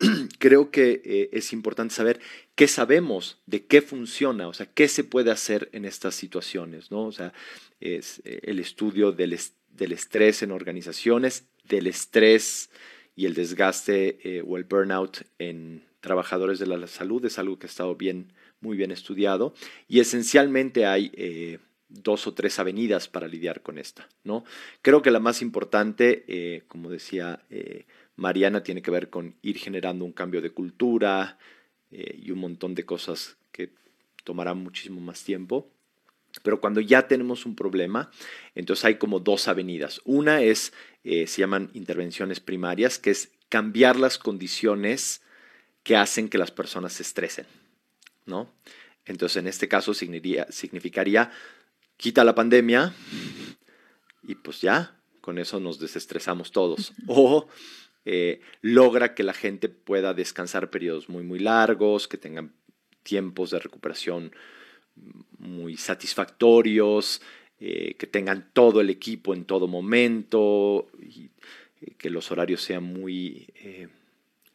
[0.38, 2.20] creo que eh, es importante saber
[2.54, 7.06] qué sabemos, de qué funciona, o sea, qué se puede hacer en estas situaciones, ¿no?
[7.06, 7.32] O sea,
[7.80, 12.70] es eh, el estudio del, estrés en organizaciones, del estrés
[13.14, 17.66] y el desgaste eh, o el burnout en trabajadores de la salud es algo que
[17.66, 19.54] ha estado bien, muy bien estudiado
[19.86, 24.44] y esencialmente hay dos o tres avenidas para lidiar con esta, ¿no?
[24.82, 27.42] Creo que la más importante, como decía
[28.18, 31.38] Mariana tiene que ver con ir generando un cambio de cultura
[31.92, 33.72] eh, y un montón de cosas que
[34.24, 35.70] tomarán muchísimo más tiempo.
[36.42, 38.10] Pero cuando ya tenemos un problema,
[38.56, 40.00] entonces hay como dos avenidas.
[40.04, 40.72] Una es,
[41.04, 45.22] eh, se llaman intervenciones primarias, que es cambiar las condiciones
[45.84, 47.46] que hacen que las personas se estresen.
[48.28, 48.52] ¿No?
[49.04, 51.32] Entonces, en este caso significaría, significaría
[51.96, 52.94] quita la pandemia
[54.22, 56.92] y pues ya, con eso nos desestresamos todos.
[57.06, 57.48] O
[58.10, 62.54] eh, logra que la gente pueda descansar periodos muy, muy largos, que tengan
[63.02, 64.32] tiempos de recuperación
[65.38, 67.20] muy satisfactorios,
[67.60, 71.30] eh, que tengan todo el equipo en todo momento, y,
[71.80, 73.46] eh, que los horarios sean muy,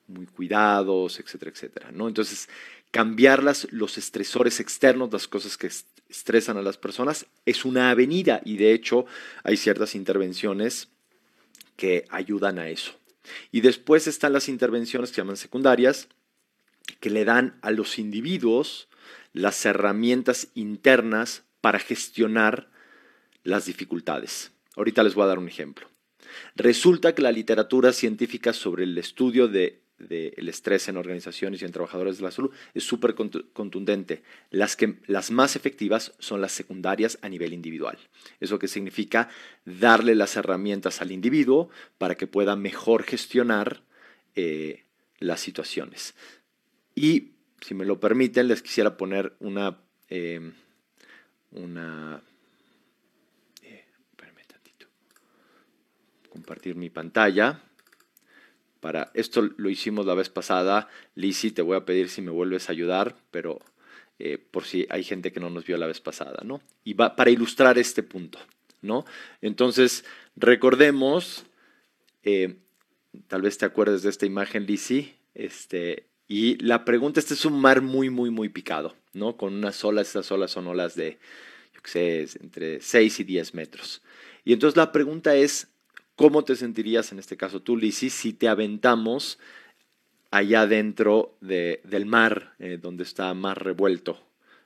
[0.07, 1.91] muy cuidados, etcétera, etcétera.
[1.91, 2.07] ¿no?
[2.07, 2.49] Entonces,
[2.93, 5.67] cambiar los estresores externos, las cosas que
[6.09, 9.07] estresan a las personas, es una avenida y de hecho
[9.43, 10.89] hay ciertas intervenciones
[11.75, 12.91] que ayudan a eso.
[13.51, 16.07] Y después están las intervenciones que llaman secundarias,
[16.99, 18.87] que le dan a los individuos
[19.33, 22.69] las herramientas internas para gestionar
[23.43, 24.51] las dificultades.
[24.75, 25.89] Ahorita les voy a dar un ejemplo.
[26.55, 31.71] Resulta que la literatura científica sobre el estudio de del estrés en organizaciones y en
[31.71, 34.23] trabajadores de la salud es súper contundente.
[34.51, 37.97] Las, que, las más efectivas son las secundarias a nivel individual.
[38.39, 39.29] Eso que significa
[39.65, 43.81] darle las herramientas al individuo para que pueda mejor gestionar
[44.35, 44.83] eh,
[45.19, 46.15] las situaciones.
[46.95, 47.31] Y,
[47.61, 49.79] si me lo permiten, les quisiera poner una...
[50.09, 50.51] Eh,
[51.51, 52.21] una
[53.61, 53.85] eh.
[56.29, 57.61] Compartir mi pantalla
[58.83, 62.67] para, esto lo hicimos la vez pasada, Lizzy, te voy a pedir si me vuelves
[62.67, 63.61] a ayudar, pero
[64.19, 66.61] eh, por si hay gente que no nos vio la vez pasada, ¿no?
[66.83, 68.39] Y va, para ilustrar este punto,
[68.81, 69.05] ¿no?
[69.39, 70.03] Entonces,
[70.35, 71.45] recordemos,
[72.23, 72.57] eh,
[73.27, 77.61] tal vez te acuerdes de esta imagen, Lizzy, este, y la pregunta, este es un
[77.61, 79.37] mar muy, muy, muy picado, ¿no?
[79.37, 81.19] Con unas olas, estas olas son olas de,
[81.73, 84.01] yo qué sé, entre 6 y 10 metros.
[84.43, 85.72] Y entonces la pregunta es,
[86.15, 89.39] ¿cómo te sentirías en este caso tú, Lizzy, si te aventamos
[90.31, 94.19] allá dentro de, del mar, eh, donde está más revuelto,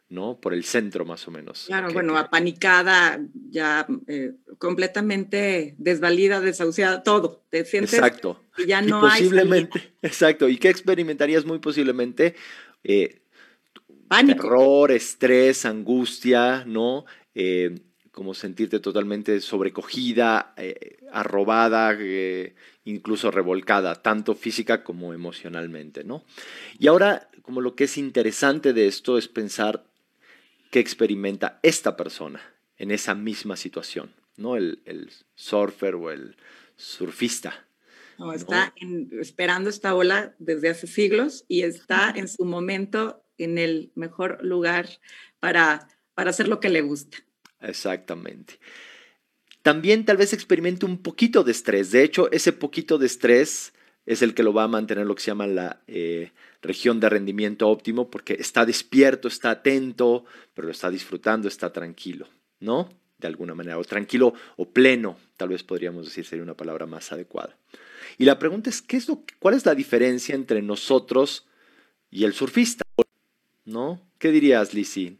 [0.07, 0.39] ¿no?
[0.39, 1.65] Por el centro más o menos.
[1.67, 3.19] Claro, bueno, apanicada,
[3.49, 7.43] ya eh, completamente desvalida, desahuciada, todo.
[7.49, 8.41] Te sientes exacto.
[8.65, 10.47] ya no y posiblemente, Exacto.
[10.47, 12.35] ¿Y qué experimentarías muy posiblemente?
[12.83, 13.21] Eh,
[14.07, 14.43] Pánico.
[14.43, 17.05] Terror, estrés, angustia, ¿no?
[18.17, 20.55] Como sentirte totalmente sobrecogida,
[21.11, 21.95] arrobada,
[22.83, 26.23] incluso revolcada, tanto física como emocionalmente, ¿no?
[26.79, 29.85] Y ahora, como lo que es interesante de esto es pensar
[30.71, 32.41] qué experimenta esta persona
[32.79, 34.55] en esa misma situación, ¿no?
[34.55, 34.81] El,
[35.35, 36.37] surfer o el
[36.75, 37.67] surfista.
[38.17, 38.73] No, está
[39.11, 44.89] esperando esta ola desde hace siglos y está en su momento en el mejor lugar
[45.39, 47.19] para, para hacer lo que le gusta.
[47.61, 48.59] Exactamente
[49.67, 51.91] también tal vez experimente un poquito de estrés.
[51.91, 53.73] De hecho, ese poquito de estrés
[54.05, 56.31] es el que lo va a mantener lo que se llama la eh,
[56.61, 62.29] región de rendimiento óptimo, porque está despierto, está atento, pero lo está disfrutando, está tranquilo,
[62.61, 62.87] ¿no?
[63.17, 67.11] De alguna manera, o tranquilo o pleno, tal vez podríamos decir, sería una palabra más
[67.11, 67.57] adecuada.
[68.17, 71.45] Y la pregunta es, ¿qué es lo, ¿cuál es la diferencia entre nosotros
[72.09, 72.85] y el surfista?
[73.65, 73.99] ¿No?
[74.17, 75.17] ¿Qué dirías, Lizzie?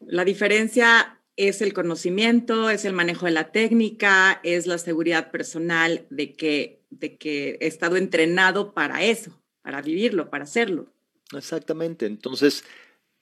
[0.00, 6.06] La diferencia es el conocimiento, es el manejo de la técnica, es la seguridad personal
[6.10, 10.92] de que, de que he estado entrenado para eso, para vivirlo, para hacerlo.
[11.32, 12.06] Exactamente.
[12.06, 12.64] Entonces,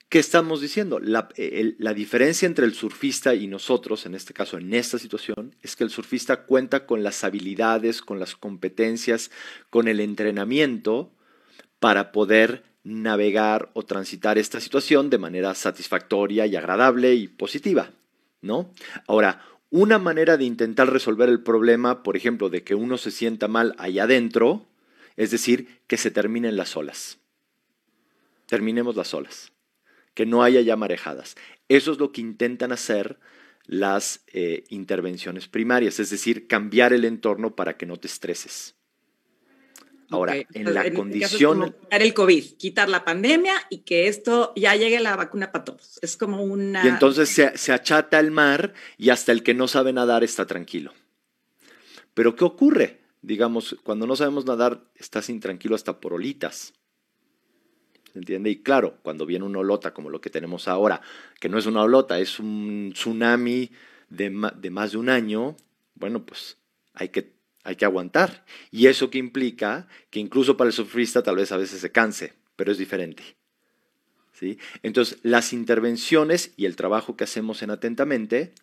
[0.09, 0.99] ¿qué estamos diciendo?
[0.99, 1.29] La,
[1.77, 5.83] la, diferencia entre el surfista y nosotros, en este caso, en esta situación, es que
[5.83, 9.31] el surfista cuenta con las habilidades, con las competencias,
[9.69, 11.13] con el entrenamiento
[11.79, 17.91] para poder navegar o transitar esta situación de manera satisfactoria y agradable y positiva.
[18.41, 18.71] ¿no?
[19.07, 23.47] Ahora, una manera de intentar resolver el problema, por ejemplo, de que uno se sienta
[23.47, 24.65] mal allá adentro,
[25.15, 27.19] es decir, que se terminen las olas.
[28.47, 29.51] Terminemos las olas.
[30.15, 31.35] Que no haya ya marejadas.
[31.67, 33.19] Eso es lo que intentan hacer
[33.65, 38.75] las eh, intervenciones primarias, es decir, cambiar el entorno para que no te estreses.
[40.11, 41.75] Ahora, en la este condición...
[41.81, 45.99] quitar el COVID, quitar la pandemia y que esto ya llegue la vacuna para todos.
[46.01, 46.83] Es como una...
[46.83, 50.47] Y entonces se, se achata el mar y hasta el que no sabe nadar está
[50.47, 50.93] tranquilo.
[52.13, 53.01] Pero ¿qué ocurre?
[53.21, 56.73] Digamos, cuando no sabemos nadar, estás intranquilo hasta por olitas.
[58.11, 58.49] ¿Se entiende?
[58.49, 61.01] Y claro, cuando viene una olota como lo que tenemos ahora,
[61.39, 63.71] que no es una olota, es un tsunami
[64.09, 65.55] de, de más de un año,
[65.93, 66.57] bueno, pues
[66.93, 68.45] hay que hay que aguantar.
[68.71, 72.33] Y eso que implica que incluso para el surfista tal vez a veces se canse,
[72.55, 73.23] pero es diferente.
[74.33, 74.57] ¿Sí?
[74.83, 78.53] Entonces, las intervenciones y el trabajo que hacemos en Atentamente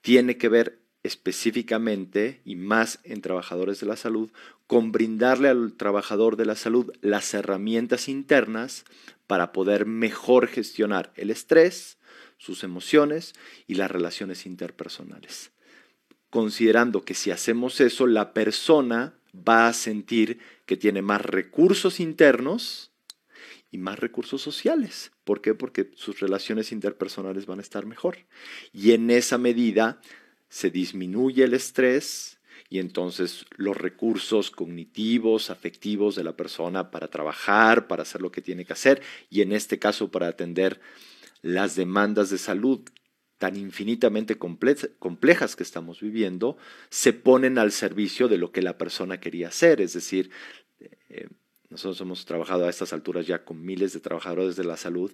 [0.00, 4.30] tiene que ver específicamente y más en trabajadores de la salud
[4.66, 8.84] con brindarle al trabajador de la salud las herramientas internas
[9.26, 11.98] para poder mejor gestionar el estrés,
[12.38, 13.34] sus emociones
[13.66, 15.50] y las relaciones interpersonales
[16.30, 22.92] considerando que si hacemos eso, la persona va a sentir que tiene más recursos internos
[23.70, 25.12] y más recursos sociales.
[25.24, 25.54] ¿Por qué?
[25.54, 28.18] Porque sus relaciones interpersonales van a estar mejor.
[28.72, 30.00] Y en esa medida
[30.48, 37.86] se disminuye el estrés y entonces los recursos cognitivos, afectivos de la persona para trabajar,
[37.86, 40.80] para hacer lo que tiene que hacer y en este caso para atender
[41.42, 42.80] las demandas de salud
[43.38, 46.56] tan infinitamente complejas que estamos viviendo,
[46.88, 49.80] se ponen al servicio de lo que la persona quería hacer.
[49.80, 50.30] Es decir,
[51.08, 51.28] eh,
[51.68, 55.12] nosotros hemos trabajado a estas alturas ya con miles de trabajadores de la salud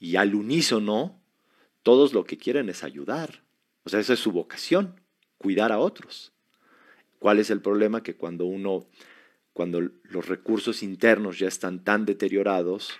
[0.00, 1.20] y al unísono,
[1.82, 3.44] todos lo que quieren es ayudar.
[3.84, 5.00] O sea, esa es su vocación,
[5.38, 6.32] cuidar a otros.
[7.18, 8.02] ¿Cuál es el problema?
[8.02, 8.88] Que cuando uno,
[9.52, 12.92] cuando los recursos internos ya están tan deteriorados,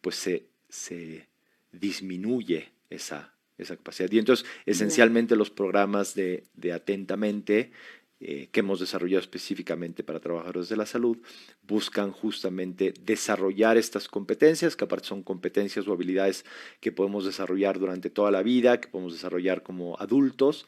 [0.00, 1.28] pues se, se
[1.72, 4.10] disminuye esa esa capacidad.
[4.10, 7.70] Y entonces, esencialmente los programas de, Atentamente
[8.18, 11.18] eh, que hemos desarrollado específicamente para trabajadores de la salud,
[11.62, 16.44] buscan justamente desarrollar estas competencias, que aparte son competencias o habilidades
[16.80, 20.66] que podemos desarrollar durante toda la vida, que podemos desarrollar como adultos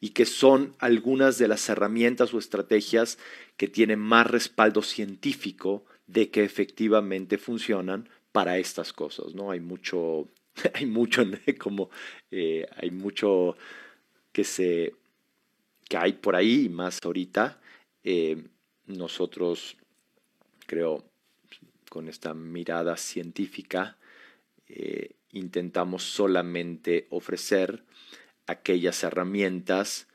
[0.00, 3.18] y que son algunas de las herramientas o estrategias
[3.56, 9.50] que tienen más respaldo científico de que efectivamente funcionan para estas cosas, ¿no?
[9.50, 10.28] Hay mucho,
[10.74, 11.22] hay mucho,
[11.58, 11.90] como,
[12.30, 13.56] eh, hay mucho
[14.32, 14.94] que se
[15.88, 17.60] que hay por ahí, más ahorita,
[18.02, 18.42] eh,
[18.86, 19.76] nosotros,
[20.66, 21.04] creo,
[21.90, 23.98] con esta mirada científica,
[24.66, 27.84] eh, intentamos solamente ofrecer
[28.46, 30.08] aquellas herramientas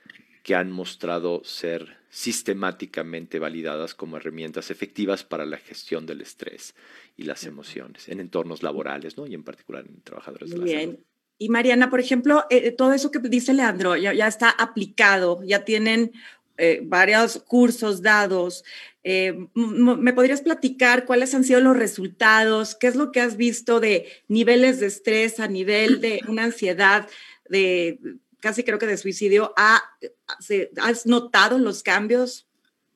[0.44, 6.74] que han mostrado ser sistemáticamente validadas como herramientas efectivas para la gestión del estrés
[7.16, 9.28] y las emociones en entornos laborales, ¿no?
[9.28, 11.00] Y en particular en trabajadores de la Bien.
[11.38, 16.12] Y Mariana, por ejemplo, eh, todo eso que dice Leandro ya, está aplicado, ya tienen
[16.58, 18.66] eh, varios cursos dados.
[19.04, 22.76] Eh, ¿Me podrías platicar cuáles han sido los resultados?
[22.76, 27.08] ¿Qué es lo que has visto de niveles de estrés a nivel de una ansiedad,
[27.48, 28.00] de
[28.40, 29.54] casi creo que de suicidio?
[29.56, 32.48] ¿Has notado los cambios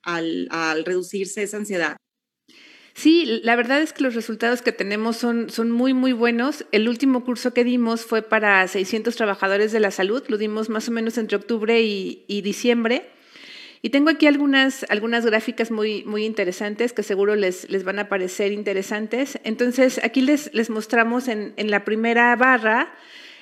[0.02, 1.98] al, al reducirse esa ansiedad?
[2.96, 6.66] Sí, la verdad es que los resultados que tenemos son, son muy, muy buenos.
[6.72, 10.88] El último curso que dimos fue para 600 trabajadores de la salud, lo dimos más
[10.90, 13.10] o menos entre octubre y, diciembre.
[13.82, 18.10] Y tengo aquí algunas, algunas gráficas muy, muy interesantes que seguro les, les van a
[18.10, 19.40] parecer interesantes.
[19.44, 22.94] Entonces, aquí les, les mostramos en, en la primera barra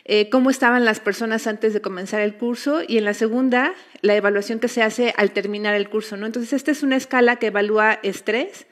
[0.05, 4.15] eh, cómo estaban las personas antes de comenzar el curso y en la segunda, la
[4.15, 6.17] evaluación que se hace al terminar el curso.
[6.17, 6.25] ¿no?
[6.25, 8.65] Entonces, esta es una escala que evalúa estrés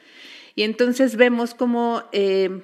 [0.56, 2.62] y entonces vemos como eh,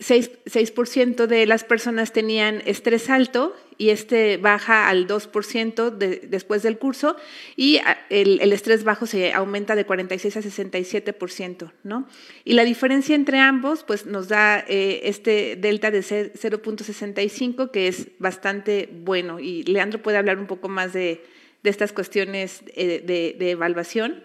[0.00, 7.16] 6%, de las personas tenían estrés alto y este baja al 2% después del curso
[7.56, 12.06] y el, estrés bajo se aumenta de 46 a 67%, ¿no?
[12.44, 18.08] Y la diferencia entre ambos pues nos da eh, este delta de 0.65 que es
[18.18, 21.24] bastante bueno y Leandro puede hablar un poco más de,
[21.62, 24.22] estas cuestiones eh, de evaluación.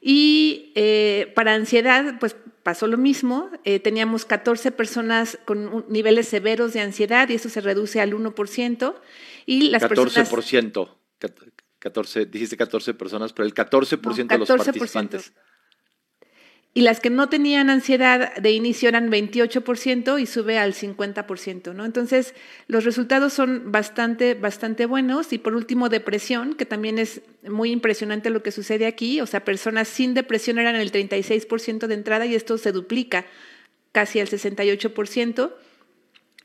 [0.00, 2.36] Y eh, para ansiedad, pues
[2.68, 3.48] pasó lo mismo.
[3.64, 8.94] Eh, teníamos 14 personas con niveles severos de ansiedad y eso se reduce al 1%.
[9.46, 10.90] Y las 14%.
[11.78, 15.32] 14, dijiste 14 personas, pero el 14%, de los participantes.
[16.78, 21.84] Y las que no tenían ansiedad de inicio eran 28% y sube al 50%, ¿no?
[21.84, 22.36] Entonces,
[22.68, 25.32] los resultados son bastante, bastante buenos.
[25.32, 29.20] Y por último, depresión, que también es muy impresionante lo que sucede aquí.
[29.20, 33.26] O sea, personas sin depresión eran el 36% de entrada y esto se duplica
[33.90, 35.52] casi al 68%.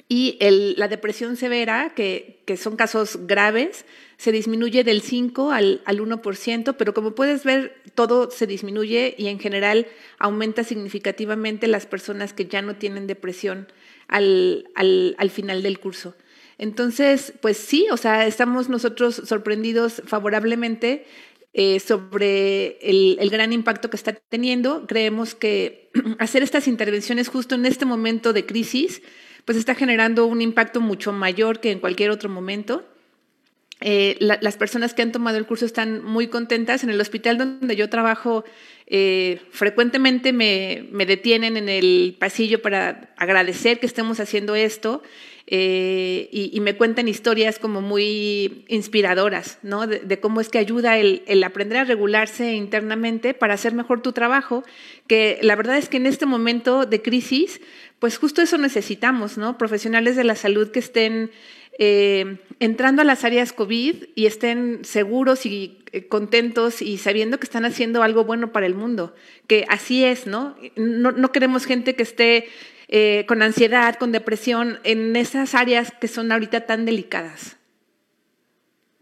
[0.09, 0.39] Y
[0.77, 3.85] la depresión severa, que, que son casos graves,
[4.23, 9.27] se disminuye del 5 al, al 1%, pero como puedes ver, todo se disminuye y
[9.27, 9.85] en general
[10.17, 13.67] aumenta significativamente las personas que ya no tienen depresión
[14.07, 16.15] al, al, al final del curso.
[16.57, 21.05] Entonces, pues sí, o sea, estamos nosotros sorprendidos favorablemente
[21.51, 24.87] eh, sobre el, el, gran impacto que está teniendo.
[24.87, 29.01] Creemos que hacer estas intervenciones justo en este momento de crisis,
[29.43, 32.85] pues está generando un impacto mucho mayor que en cualquier otro momento.
[33.85, 36.85] Eh, las personas que han tomado el curso están muy contentas.
[36.85, 38.45] En el hospital donde yo trabajo,
[38.87, 45.03] eh, frecuentemente me, detienen en el pasillo para agradecer que estemos haciendo esto
[45.47, 49.85] eh, y, me cuentan historias como muy inspiradoras, ¿no?
[49.85, 54.13] De, cómo es que ayuda el, el, aprender a regularse internamente para hacer mejor tu
[54.13, 54.63] trabajo,
[55.07, 57.59] que la verdad es que en este momento de crisis,
[57.99, 59.57] pues justo eso necesitamos, ¿no?
[59.57, 61.31] Profesionales de la salud que estén
[61.79, 67.45] eh, entrando a las áreas COVID y estén seguros y eh, contentos y sabiendo que
[67.45, 69.15] están haciendo algo bueno para el mundo,
[69.47, 70.55] que así es, ¿no?
[70.75, 72.47] No, queremos gente que esté
[72.89, 77.57] eh, con ansiedad, con depresión, en esas áreas que son ahorita tan delicadas.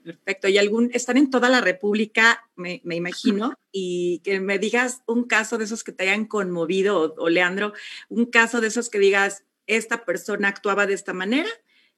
[0.03, 0.47] Perfecto.
[0.47, 5.57] Y algún, están en toda la República, me, imagino, y que me digas un caso
[5.57, 7.74] de esos que te hayan conmovido, o Leandro,
[8.09, 11.49] un caso de esos que digas, esta persona actuaba de esta manera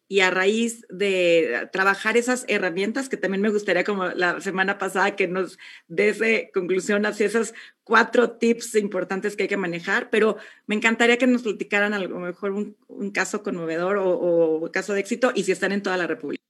[0.08, 5.16] y a raíz de trabajar esas herramientas, que también me gustaría como la semana pasada
[5.16, 6.22] que nos des
[6.54, 10.38] conclusión hacia esos cuatro tips importantes que hay que manejar, pero
[10.68, 15.00] me encantaría que nos platicaran a lo mejor un, caso conmovedor o, o caso de
[15.00, 16.44] éxito y si están en toda la República.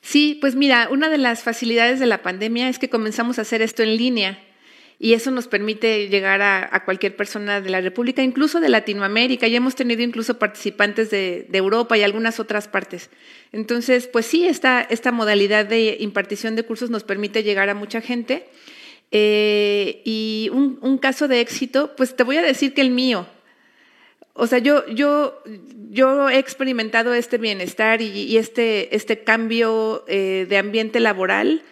[0.00, 3.62] Sí, pues mira, una de las facilidades de la pandemia es que comenzamos a hacer
[3.62, 4.47] esto en línea
[5.00, 9.46] y eso nos permite llegar a, cualquier persona de la República, incluso de Latinoamérica.
[9.46, 13.08] Ya hemos tenido incluso participantes de, Europa y algunas otras partes.
[13.52, 18.48] Entonces, pues sí, esta, modalidad de impartición de cursos nos permite llegar a mucha gente.
[19.12, 23.28] Eh, y un, caso de éxito, pues te voy a decir que el mío.
[24.32, 25.42] O sea, yo, yo,
[25.90, 31.62] yo he experimentado este bienestar y, este, este cambio eh, de ambiente laboral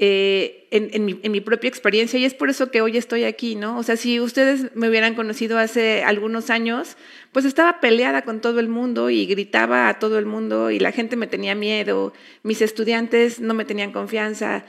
[0.00, 3.78] eh, en, mi, propia experiencia y es por eso que hoy estoy aquí, ¿no?
[3.78, 6.96] O sea, si ustedes me hubieran conocido hace algunos años,
[7.30, 10.90] pues estaba peleada con todo el mundo y gritaba a todo el mundo y la
[10.90, 14.64] gente me tenía miedo, mis estudiantes no me tenían confianza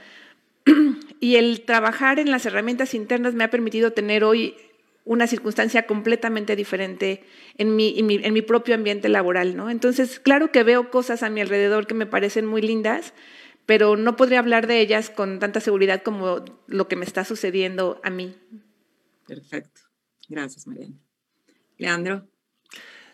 [1.20, 4.56] y el trabajar en las herramientas internas me ha permitido tener hoy
[5.06, 7.24] una circunstancia completamente diferente
[7.58, 9.70] en mi, en mi, en mi propio ambiente laboral, ¿no?
[9.70, 13.14] Entonces, claro que veo cosas a mi alrededor que me parecen muy lindas,
[13.66, 18.00] pero no podría hablar de ellas con tanta seguridad como lo que me está sucediendo
[18.04, 18.36] a mí.
[19.28, 19.82] Perfecto.
[20.30, 20.96] Gracias, Mariana.
[21.78, 22.28] Leandro.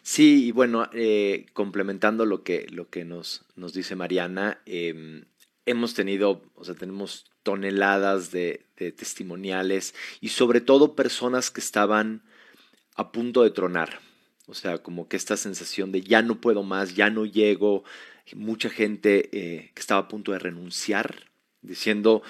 [0.01, 5.25] Sí, y bueno, eh, complementando lo que, lo que nos, nos dice Mariana, em,
[5.65, 12.23] hemos tenido, o sea, tenemos toneladas de, de, testimoniales y sobre todo personas que estaban
[12.95, 13.99] a punto de tronar.
[14.47, 17.83] O sea, como que esta sensación de ya no puedo más, ya no llego,
[18.35, 22.23] mucha gente eh, que estaba a punto de renunciar, diciendo,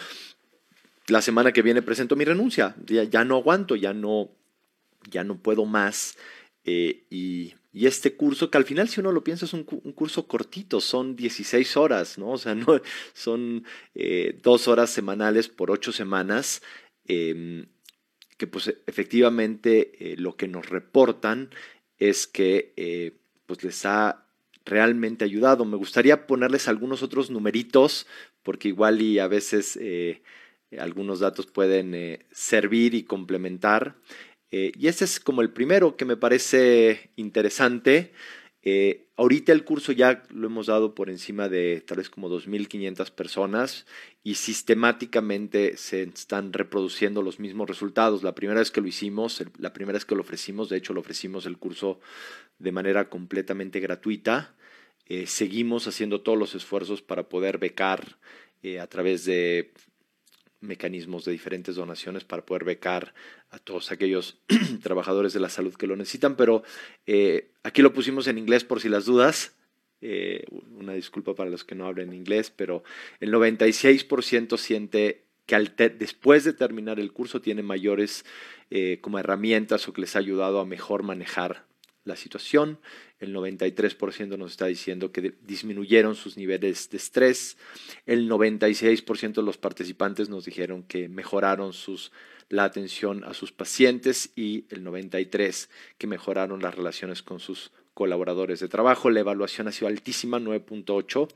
[1.08, 4.32] la semana que viene presento mi renuncia, ya, no aguanto, ya no,
[5.10, 6.18] ya no puedo más.
[6.64, 10.82] Eh, y, este curso, que al final si uno lo piensa es un, curso cortito,
[10.82, 12.32] son 16 horas, ¿no?
[12.32, 12.82] O sea, no,
[13.14, 13.66] son
[13.96, 16.62] eh, dos horas semanales por ocho semanas,
[17.06, 17.68] em,
[18.38, 21.50] que pues efectivamente lo que nos reportan
[21.98, 24.31] es que pues les ha
[24.66, 25.66] realmente ayudado.
[25.66, 28.08] Me gustaría ponerles algunos otros numeritos,
[28.44, 30.22] porque igual y a veces eh,
[30.78, 33.96] algunos datos pueden eh, servir y complementar.
[34.52, 38.12] Eh, y este es como el primero que me parece interesante.
[39.16, 43.88] Ahorita el curso ya lo hemos dado por encima de tal vez como 2.500 personas
[44.24, 48.22] y sistemáticamente se están reproduciendo los mismos resultados.
[48.24, 51.02] La primera vez que lo hicimos, la primera vez que lo ofrecimos, de hecho lo
[51.02, 52.00] ofrecimos el curso
[52.60, 54.54] de manera completamente gratuita.
[55.08, 58.18] Eh, seguimos haciendo todos los esfuerzos para poder becar
[58.64, 59.74] eh, a través de
[60.62, 63.14] mecanismos de diferentes donaciones para poder becar
[63.50, 64.38] a todos aquellos
[64.84, 66.64] trabajadores de la salud que lo necesitan, pero
[67.06, 69.56] eh, aquí lo pusimos en inglés por si las dudas.
[70.72, 72.84] una disculpa para los que no hablen inglés, pero
[73.20, 75.58] el 96% siente que
[75.90, 78.26] después de terminar el curso tiene mayores
[79.02, 81.66] como herramientas o que les ha ayudado a mejor manejar
[82.04, 82.80] la situación.
[83.20, 87.58] El 93% nos está diciendo que disminuyeron sus niveles de estrés.
[88.06, 92.12] El 96% de los participantes nos dijeron que mejoraron sus,
[92.50, 98.60] la atención a sus pacientes y el 93% que mejoraron las relaciones con sus colaboradores
[98.60, 99.10] de trabajo.
[99.10, 101.28] La evaluación ha sido altísima, 9.8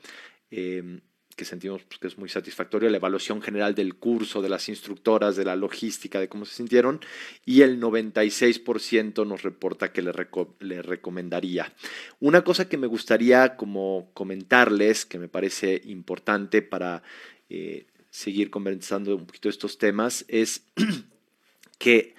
[1.36, 5.36] que sentimos pues, que es muy satisfactorio, la evaluación general del curso, de las instructoras,
[5.36, 7.02] de la logística, de cómo se sintieron,
[7.46, 11.74] y el 96% nos reporta que le, recomendaría.
[12.20, 17.04] Una cosa que me gustaría como comentarles, que me parece importante para
[17.50, 20.64] eh, seguir conversando un poquito estos temas, es
[21.78, 22.16] que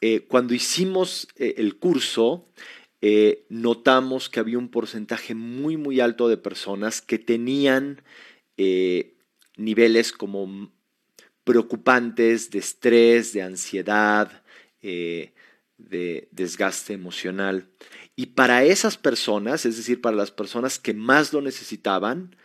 [0.00, 2.48] eh, cuando hicimos eh, el curso,
[3.48, 8.00] notamos que había un porcentaje muy, muy alto de personas que tenían
[8.56, 9.16] eh,
[9.56, 10.72] niveles como
[11.44, 14.42] preocupantes de estrés, de ansiedad,
[14.82, 15.32] eh,
[15.78, 17.68] de desgaste emocional.
[18.14, 22.36] Y para esas personas, es decir, para las personas que más lo necesitaban,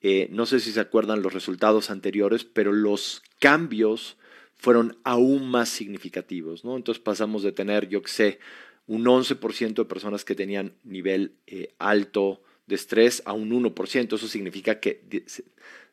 [0.00, 4.16] eh, no sé si se acuerdan los resultados anteriores, pero los cambios
[4.56, 6.76] fueron aún más significativos, ¿no?
[6.76, 8.38] Entonces pasamos de tener, yo que sé,
[8.86, 11.36] un 11% de personas que tenían nivel
[11.78, 14.14] alto de estrés a un 1%.
[14.14, 15.02] Eso significa que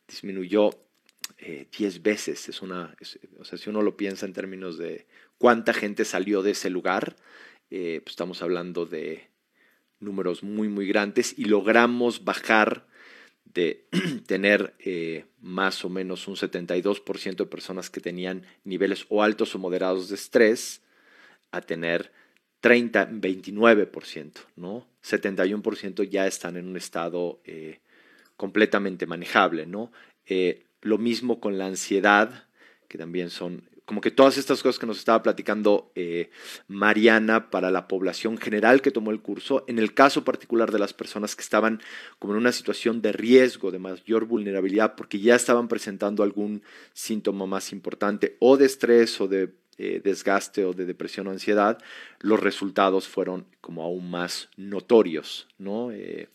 [0.08, 0.70] disminuyó
[1.40, 2.48] 10 eh, veces.
[2.48, 2.96] Es una,
[3.40, 5.08] o sea, si uno lo piensa en términos de
[5.38, 7.18] cuánta gente salió de ese lugar,
[7.72, 9.28] eh, pues estamos hablando de
[10.00, 12.88] números muy, muy grandes y logramos bajar
[13.44, 13.88] de
[14.28, 19.60] tener eh, más o menos un 72% de personas que tenían niveles o altos o
[19.60, 20.84] moderados de estrés
[21.52, 22.12] a tener
[22.62, 24.88] 30, 29%, ¿no?
[25.04, 27.80] 71% ya están en un estado eh,
[28.36, 29.92] completamente manejable, ¿no?
[30.26, 32.48] Eh, lo mismo con la ansiedad,
[32.88, 36.30] que también son como que todas estas cosas que nos estaba platicando eh,
[36.68, 40.94] Mariana para la población general que tomó el curso, en el caso particular de las
[40.94, 41.82] personas que estaban
[42.20, 47.46] como en una situación de riesgo, de mayor vulnerabilidad, porque ya estaban presentando algún síntoma
[47.46, 51.78] más importante o de estrés o de eh, desgaste o de depresión o ansiedad,
[52.20, 55.92] los resultados fueron como aún más notorios, ¿no?
[55.92, 56.30] Eh,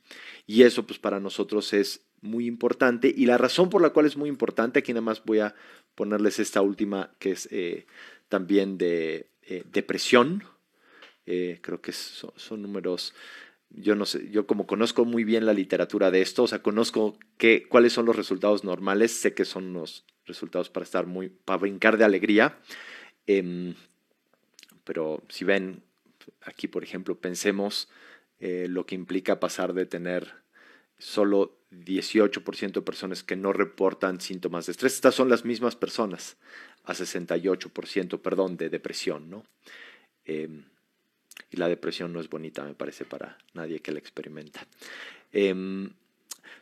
[0.47, 4.16] y eso pues para nosotros es muy importante y la razón por la cual es
[4.16, 5.57] muy importante, aquí nada más voy a
[5.97, 7.86] ponerles esta última que es eh,
[8.28, 9.28] también de
[9.72, 10.45] depresión,
[11.24, 13.12] creo que son, números,
[13.70, 17.18] yo no sé, yo como conozco muy bien la literatura de esto, o sea, conozco
[17.38, 21.59] qué, cuáles son los resultados normales, sé que son los resultados para estar muy, para
[21.59, 22.57] brincar de alegría,
[23.26, 23.74] em,
[24.84, 25.82] pero si ven
[26.42, 27.88] aquí, por ejemplo, pensemos
[28.40, 30.34] lo que implica pasar de tener
[30.98, 34.94] solo 18% de personas que no reportan síntomas de estrés.
[34.94, 36.36] Estas son las mismas personas,
[36.84, 39.44] a 68%, perdón, de depresión, ¿no?
[40.24, 40.64] Em,
[41.50, 44.66] y la depresión no es bonita, me parece, para nadie que la experimenta.
[45.32, 45.90] Em,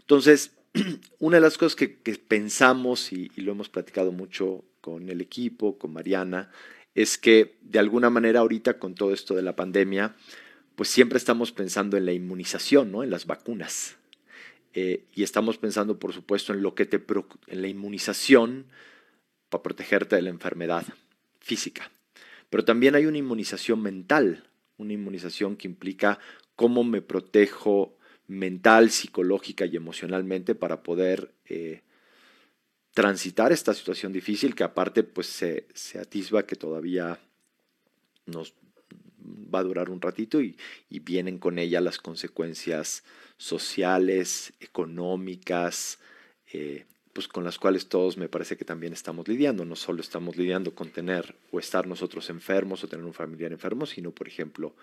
[0.00, 0.56] entonces,
[1.18, 5.92] una de las cosas que, pensamos, y, lo hemos platicado mucho con el equipo, con
[5.92, 6.50] Mariana,
[6.94, 10.16] es que de alguna manera ahorita con todo esto de la pandemia,
[10.74, 13.02] pues siempre estamos pensando en la inmunización, ¿no?
[13.02, 13.96] En las vacunas.
[14.72, 17.02] Eh, y estamos pensando, por supuesto, en lo que te
[17.48, 18.66] en la inmunización
[19.48, 20.84] para protegerte de la enfermedad
[21.40, 21.90] física.
[22.48, 24.44] Pero también hay una inmunización mental,
[24.76, 26.18] una inmunización que implica
[26.56, 31.82] cómo me protejo mental, psicológica y emocionalmente para poder eh,
[33.00, 37.18] transitar esta situación difícil que aparte pues se, se atisba que todavía
[38.26, 38.52] nos
[39.22, 40.58] va a durar un ratito y,
[40.90, 43.02] vienen con ella las consecuencias
[43.38, 45.98] sociales, económicas,
[46.52, 49.64] eh, pues con las cuales todos me parece que también estamos lidiando.
[49.64, 53.86] No solo estamos lidiando con tener o estar nosotros enfermos o tener un familiar enfermo,
[53.86, 54.74] sino, por ejemplo,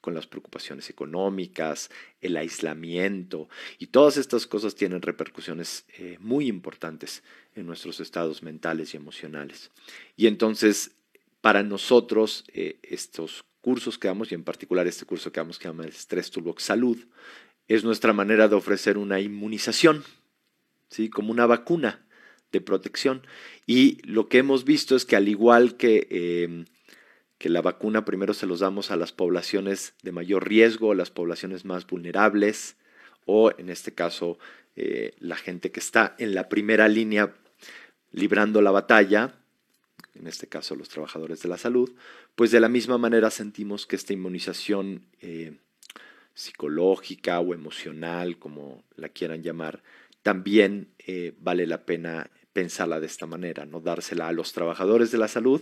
[0.00, 7.22] con las preocupaciones económicas, el aislamiento y todas estas cosas tienen repercusiones eh, muy importantes
[7.54, 9.70] en nuestros estados mentales y emocionales.
[10.16, 10.92] Y entonces,
[11.40, 15.64] para nosotros, eh, estos cursos que damos, y en particular este curso que damos que
[15.64, 16.98] se llama Stress Toolbox Salud,
[17.68, 20.04] es nuestra manera de ofrecer una inmunización,
[20.94, 21.10] ¿sí?
[21.10, 22.06] como una vacuna
[22.52, 23.26] de protección.
[23.66, 26.66] Y lo que hemos visto es que al igual que, em,
[27.38, 31.10] que la vacuna primero se los damos a las poblaciones de mayor riesgo, a las
[31.10, 32.76] poblaciones más vulnerables,
[33.26, 34.38] o en este caso
[34.76, 37.34] eh, la gente que está en la primera línea
[38.12, 39.34] librando la batalla,
[40.14, 41.90] en este caso los trabajadores de la salud,
[42.36, 45.58] pues de la misma manera sentimos que esta inmunización eh,
[46.34, 49.82] psicológica o emocional, como la quieran llamar,
[50.24, 55.18] también eh, vale la pena pensarla de esta manera, no dársela a los trabajadores de
[55.18, 55.60] la salud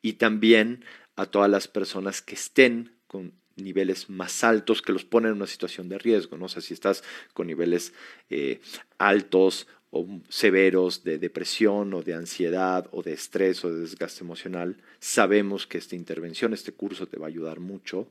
[0.00, 0.84] y también
[1.16, 5.48] a todas las personas que estén con niveles más altos que los ponen en una
[5.48, 6.48] situación de riesgo, ¿no?
[6.48, 7.02] sé si estás
[7.34, 7.92] con niveles
[8.30, 8.60] eh,
[8.98, 14.76] altos o severos de depresión o de ansiedad o de estrés o de desgaste emocional,
[15.00, 18.08] sabemos que esta intervención, este curso te va a ayudar mucho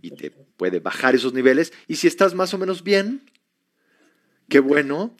[0.00, 1.74] y te puede bajar esos niveles.
[1.88, 3.28] Y si estás más o menos bien,
[4.48, 5.16] qué bueno,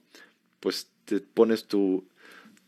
[0.67, 2.09] pues te pones tu,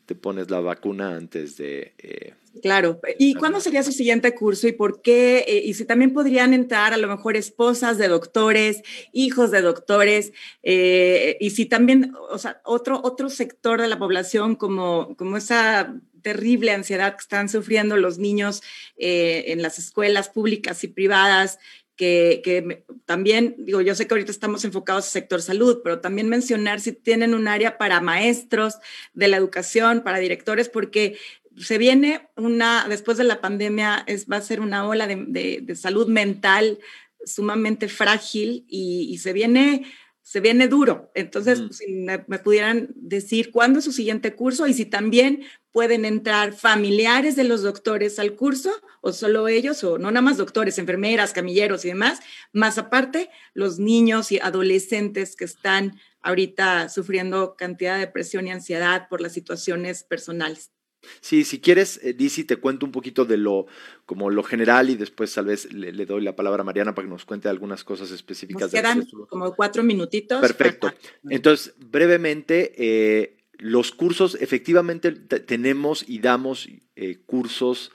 [0.07, 1.95] te pones la vacuna antes de...
[1.99, 2.33] Eh,
[2.63, 3.01] claro.
[3.19, 5.39] ¿Y cuándo sería su siguiente curso y por qué?
[5.49, 8.83] Eh, y si también podrían entrar a lo mejor esposas de doctores,
[9.13, 10.33] hijos de doctores,
[10.63, 15.93] eh, y si también, o sea, otro, otro sector de la población como, como esa
[16.23, 18.63] terrible ansiedad que están sufriendo los niños
[18.97, 21.59] en las escuelas públicas y privadas,
[21.99, 26.81] que, también, digo, yo sé que ahorita estamos enfocados en sector salud, pero también mencionar
[26.81, 28.77] si tienen un área para maestros
[29.15, 31.19] de la educación, para directores, porque
[31.57, 35.75] se viene una, después de la pandemia, es, va a ser una ola de, de,
[35.75, 36.79] salud mental
[37.25, 39.85] sumamente frágil y se viene
[40.29, 41.11] se viene duro.
[41.15, 46.53] Entonces, si me, pudieran decir cuándo es su siguiente curso y si también pueden entrar
[46.53, 48.71] familiares de los doctores al curso
[49.01, 52.21] o solo ellos, o no nada más doctores, enfermeras, camilleros y demás,
[52.53, 59.09] más aparte los niños y adolescentes que están ahorita sufriendo cantidad de depresión y ansiedad
[59.09, 60.73] por las situaciones personales.
[61.21, 63.67] Sí, si quieres, eh, te cuento un poquito de lo,
[64.05, 67.11] como lo general y después tal vez le, doy la palabra a Mariana para que
[67.11, 68.63] nos cuente algunas cosas específicas.
[68.63, 70.41] Nos quedan como cuatro minutitos.
[70.41, 70.93] Perfecto.
[71.29, 77.93] Entonces, brevemente, eh, los cursos, efectivamente tenemos y damos eh, cursos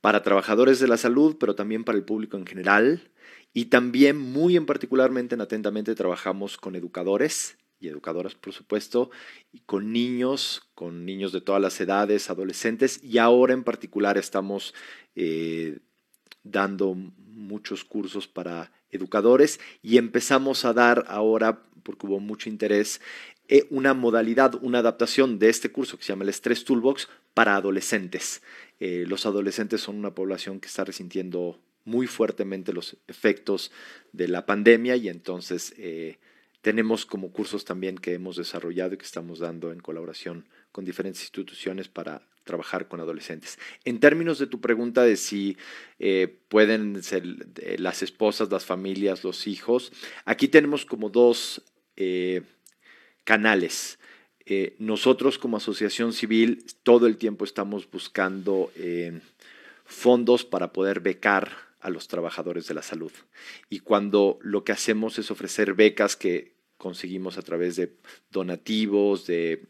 [0.00, 3.10] para trabajadores de la salud, pero también para el público en general.
[3.52, 9.10] Y también muy en particularmente en Atentamente trabajamos con educadores y educadoras, por supuesto,
[9.52, 14.74] y con niños, con niños de todas las edades, adolescentes, y ahora en particular estamos
[15.16, 15.78] eh,
[16.44, 23.00] dando muchos cursos para educadores y empezamos a dar ahora, porque hubo mucho interés,
[23.48, 27.56] eh, una modalidad, una adaptación de este curso que se llama el Stress Toolbox para
[27.56, 28.42] adolescentes.
[28.78, 33.72] Eh, los adolescentes son una población que está resintiendo muy fuertemente los efectos
[34.12, 35.74] de la pandemia y entonces
[36.62, 41.22] tenemos como cursos también que hemos desarrollado y que estamos dando en colaboración con diferentes
[41.22, 43.58] instituciones para trabajar con adolescentes.
[43.84, 45.56] En términos de tu pregunta de si
[45.98, 47.24] eh, pueden ser
[47.60, 49.92] eh, las esposas, las familias, los hijos,
[50.24, 51.62] aquí tenemos como dos
[51.96, 52.42] eh,
[53.24, 53.98] canales.
[54.78, 58.72] nosotros como asociación civil todo el tiempo estamos buscando
[59.84, 63.12] fondos para poder becar a los trabajadores de la salud.
[63.68, 67.94] Y cuando lo que hacemos es ofrecer becas que conseguimos a través de
[68.30, 69.66] donativos, de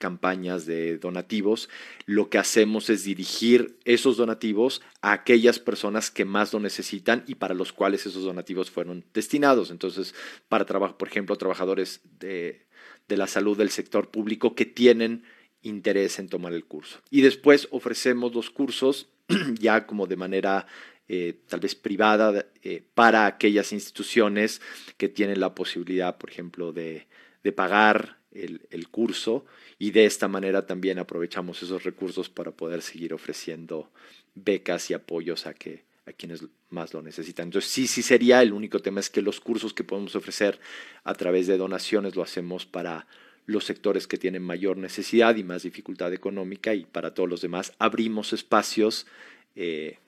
[0.00, 1.68] campañas de donativos,
[2.06, 7.34] lo que hacemos es dirigir esos donativos a aquellas personas que más lo necesitan y
[7.34, 9.70] para los cuales esos donativos fueron destinados.
[9.70, 10.14] Entonces,
[10.48, 12.66] para trabajo, por ejemplo, trabajadores de,
[13.08, 15.22] de la salud del sector público que tienen
[15.60, 17.00] interés en tomar el curso.
[17.10, 19.08] Y después ofrecemos los cursos
[19.60, 20.66] ya como de manera
[21.12, 24.60] eh, tal vez privada eh, para aquellas instituciones
[24.96, 27.08] que tienen la posibilidad, por ejemplo, de,
[27.42, 29.44] de pagar el, el, curso
[29.76, 33.90] y de esta manera también aprovechamos esos recursos para poder seguir ofreciendo
[34.36, 37.48] becas y apoyos a, que, a quienes más lo necesitan.
[37.48, 40.60] Entonces sí, sí sería, el único tema es que los cursos que podemos ofrecer
[41.02, 43.08] a través de donaciones lo hacemos para
[43.46, 47.72] los sectores que tienen mayor necesidad y más dificultad económica y para todos los demás
[47.80, 49.08] abrimos espacios
[49.56, 49.98] eh,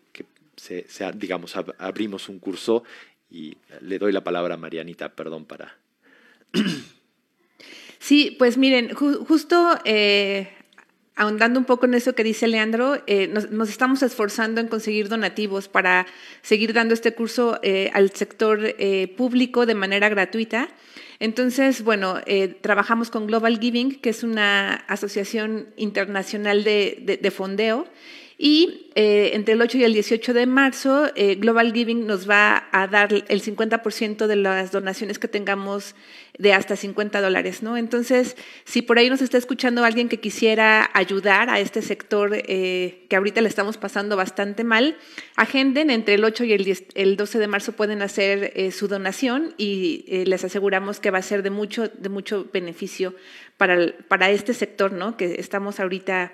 [0.57, 2.85] que se, digamos, abrimos un curso
[3.31, 5.77] y le doy la palabra a Marianita, perdón, para...
[7.99, 10.49] Sí, pues miren, justo eh,
[11.15, 15.69] ahondando un poco en eso que dice Leandro, eh, nos, estamos esforzando en conseguir donativos
[15.69, 16.09] para
[16.41, 18.75] seguir dando este curso eh, al sector
[19.17, 20.69] público de manera gratuita.
[21.21, 22.17] Entonces, bueno,
[22.61, 27.87] trabajamos con Global Giving, que es una asociación internacional de fondeo,
[28.39, 32.69] y eh, entre el 8 y el 18 de marzo, eh, Global Giving nos va
[32.73, 35.95] a dar el 50% de las donaciones que tengamos
[36.39, 37.77] de hasta 50 dólares, ¿no?
[37.77, 43.07] Entonces, si por ahí nos está escuchando alguien que quisiera ayudar a este sector eh,
[43.09, 44.97] que ahorita le estamos pasando bastante mal,
[45.37, 50.25] agenden entre el 8 y el, el 12 de marzo pueden hacer su donación y
[50.27, 53.15] les aseguramos que va a ser de mucho, de mucho beneficio
[53.57, 55.17] para, para este sector, ¿no?
[55.17, 56.33] Que estamos ahorita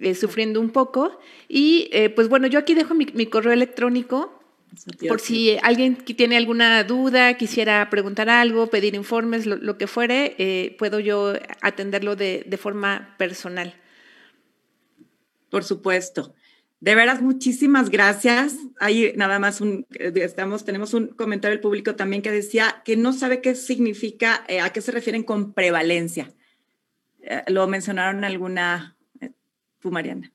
[0.00, 1.18] eh, sufriendo un poco.
[1.48, 4.34] Y eh, pues bueno, yo aquí dejo mi, correo electrónico
[5.08, 10.76] por si alguien tiene alguna duda, quisiera preguntar algo, pedir informes, lo, que fuere, eh,
[10.78, 11.32] puedo yo
[11.62, 13.74] atenderlo de, de, forma personal.
[15.50, 16.34] Por supuesto.
[16.80, 18.56] De veras, muchísimas gracias.
[18.78, 23.14] Ahí nada más un, estamos, tenemos un comentario del público también que decía que no
[23.14, 26.34] sabe qué significa, a qué se refieren con prevalencia.
[27.48, 28.97] lo mencionaron en alguna
[29.80, 30.32] tú, Mariana.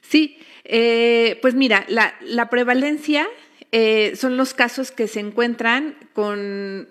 [0.00, 3.26] Sí, eh, pues mira, la, prevalencia
[3.72, 6.88] eh, son los casos que se encuentran con,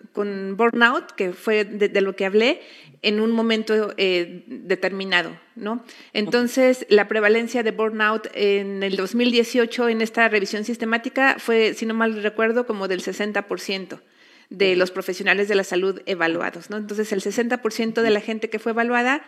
[0.58, 2.62] burnout, que fue de, lo que hablé,
[3.02, 5.86] en un momento eh, determinado, ¿no?
[6.12, 11.94] Entonces, la prevalencia de burnout en el 2018, en esta revisión sistemática, fue, si no
[11.94, 14.02] mal recuerdo, como del 60%
[14.50, 16.78] de los profesionales de la salud evaluados, ¿no?
[16.78, 19.24] Entonces, el 60% de la gente que fue evaluada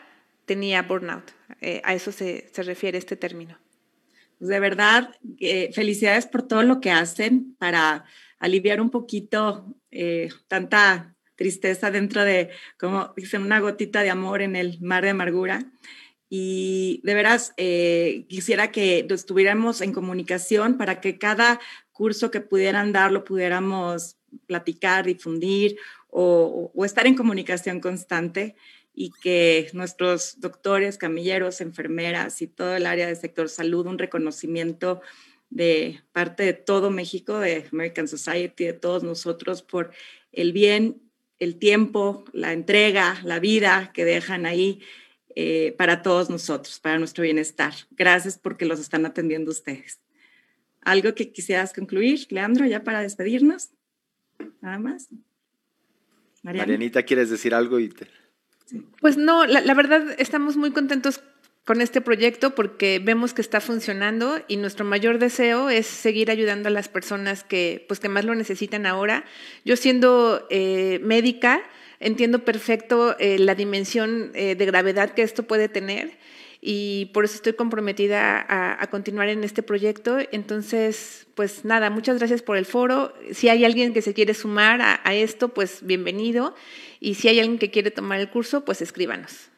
[0.47, 1.29] tenía burnout.
[1.61, 3.59] Eh, a eso se, refiere este término.
[4.39, 8.05] Pues de verdad, eh, felicidades por todo lo que hacen para
[8.39, 14.55] aliviar un poquito eh, tanta tristeza dentro de, como dicen, una gotita de amor en
[14.55, 15.71] el mar de amargura.
[16.29, 17.53] Y de veras,
[18.27, 21.61] quisiera que estuviéramos en comunicación para que cada
[21.93, 25.77] curso que pudieran dar lo pudiéramos platicar, difundir
[26.09, 28.55] o estar en comunicación constante
[28.99, 35.01] y que nuestros doctores, camilleros, enfermeras y todo el área del sector salud, un reconocimiento
[35.51, 39.91] de parte de todo México, de American Society, de todos nosotros, por
[40.31, 40.99] el bien,
[41.37, 44.81] el tiempo, la entrega, la vida que dejan ahí
[45.35, 47.75] eh, para todos nosotros, para nuestro bienestar.
[47.91, 50.01] Gracias porque los están atendiendo ustedes.
[50.81, 53.69] ¿Algo que quisieras concluir, Leandro, ya para despedirnos?
[54.59, 55.07] Nada más.
[56.41, 57.79] Marianita, ¿quieres decir algo?
[57.79, 58.07] Y te...
[58.99, 61.21] Pues no, la, verdad estamos muy contentos
[61.65, 66.69] con este proyecto porque vemos que está funcionando y nuestro mayor deseo es seguir ayudando
[66.69, 69.25] a las personas que, pues, que más lo necesitan ahora.
[69.65, 71.61] Yo siendo eh, médica
[71.99, 76.17] entiendo perfecto eh, la dimensión eh, de gravedad que esto puede tener
[76.61, 78.45] y por eso estoy comprometida
[78.81, 80.17] a, continuar en este proyecto.
[80.31, 83.13] Entonces, pues nada, muchas gracias por el foro.
[83.31, 86.55] Si hay alguien que se quiere sumar a esto, pues bienvenido.
[86.99, 89.49] Y si hay alguien que quiere tomar el curso, pues escríbanos.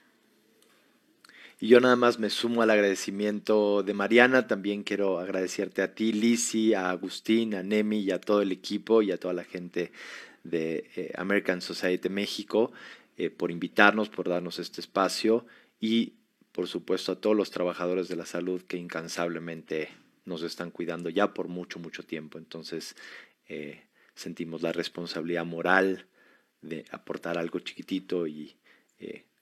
[1.62, 4.47] Y yo nada más me sumo al agradecimiento de Mariana.
[4.47, 9.02] También quiero agradecerte a ti, Lisi, a Agustín, a Nemi y a todo el equipo
[9.02, 9.91] y a toda la gente
[10.43, 12.72] de eh, American Society México
[13.18, 15.45] eh, por invitarnos, por darnos este espacio
[15.82, 16.14] y
[16.60, 19.88] por supuesto a todos los trabajadores de la salud que incansablemente
[20.26, 22.38] nos están cuidando ya por mucho, mucho tiempo.
[22.38, 22.97] Entonces
[23.47, 23.84] eh,
[24.14, 26.07] sentimos la responsabilidad moral
[26.60, 28.57] de aportar algo chiquitito y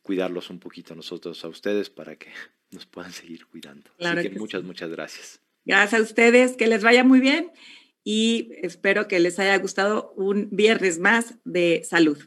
[0.04, 2.28] cuidarlos un poquito nosotros a ustedes para que
[2.72, 3.90] nos puedan seguir cuidando.
[4.00, 5.42] Así que, muchas, muchas gracias.
[5.66, 7.52] Gracias a ustedes, que les vaya muy bien
[8.04, 12.20] y espero que les haya gustado un viernes más de salud.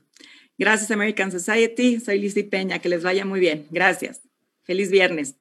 [0.59, 3.68] Gracias American Society, soy Lizzie Peña, que les vaya muy bien.
[3.70, 4.22] Gracias.
[4.62, 5.36] Feliz viernes.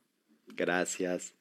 [0.48, 1.39] Gracias.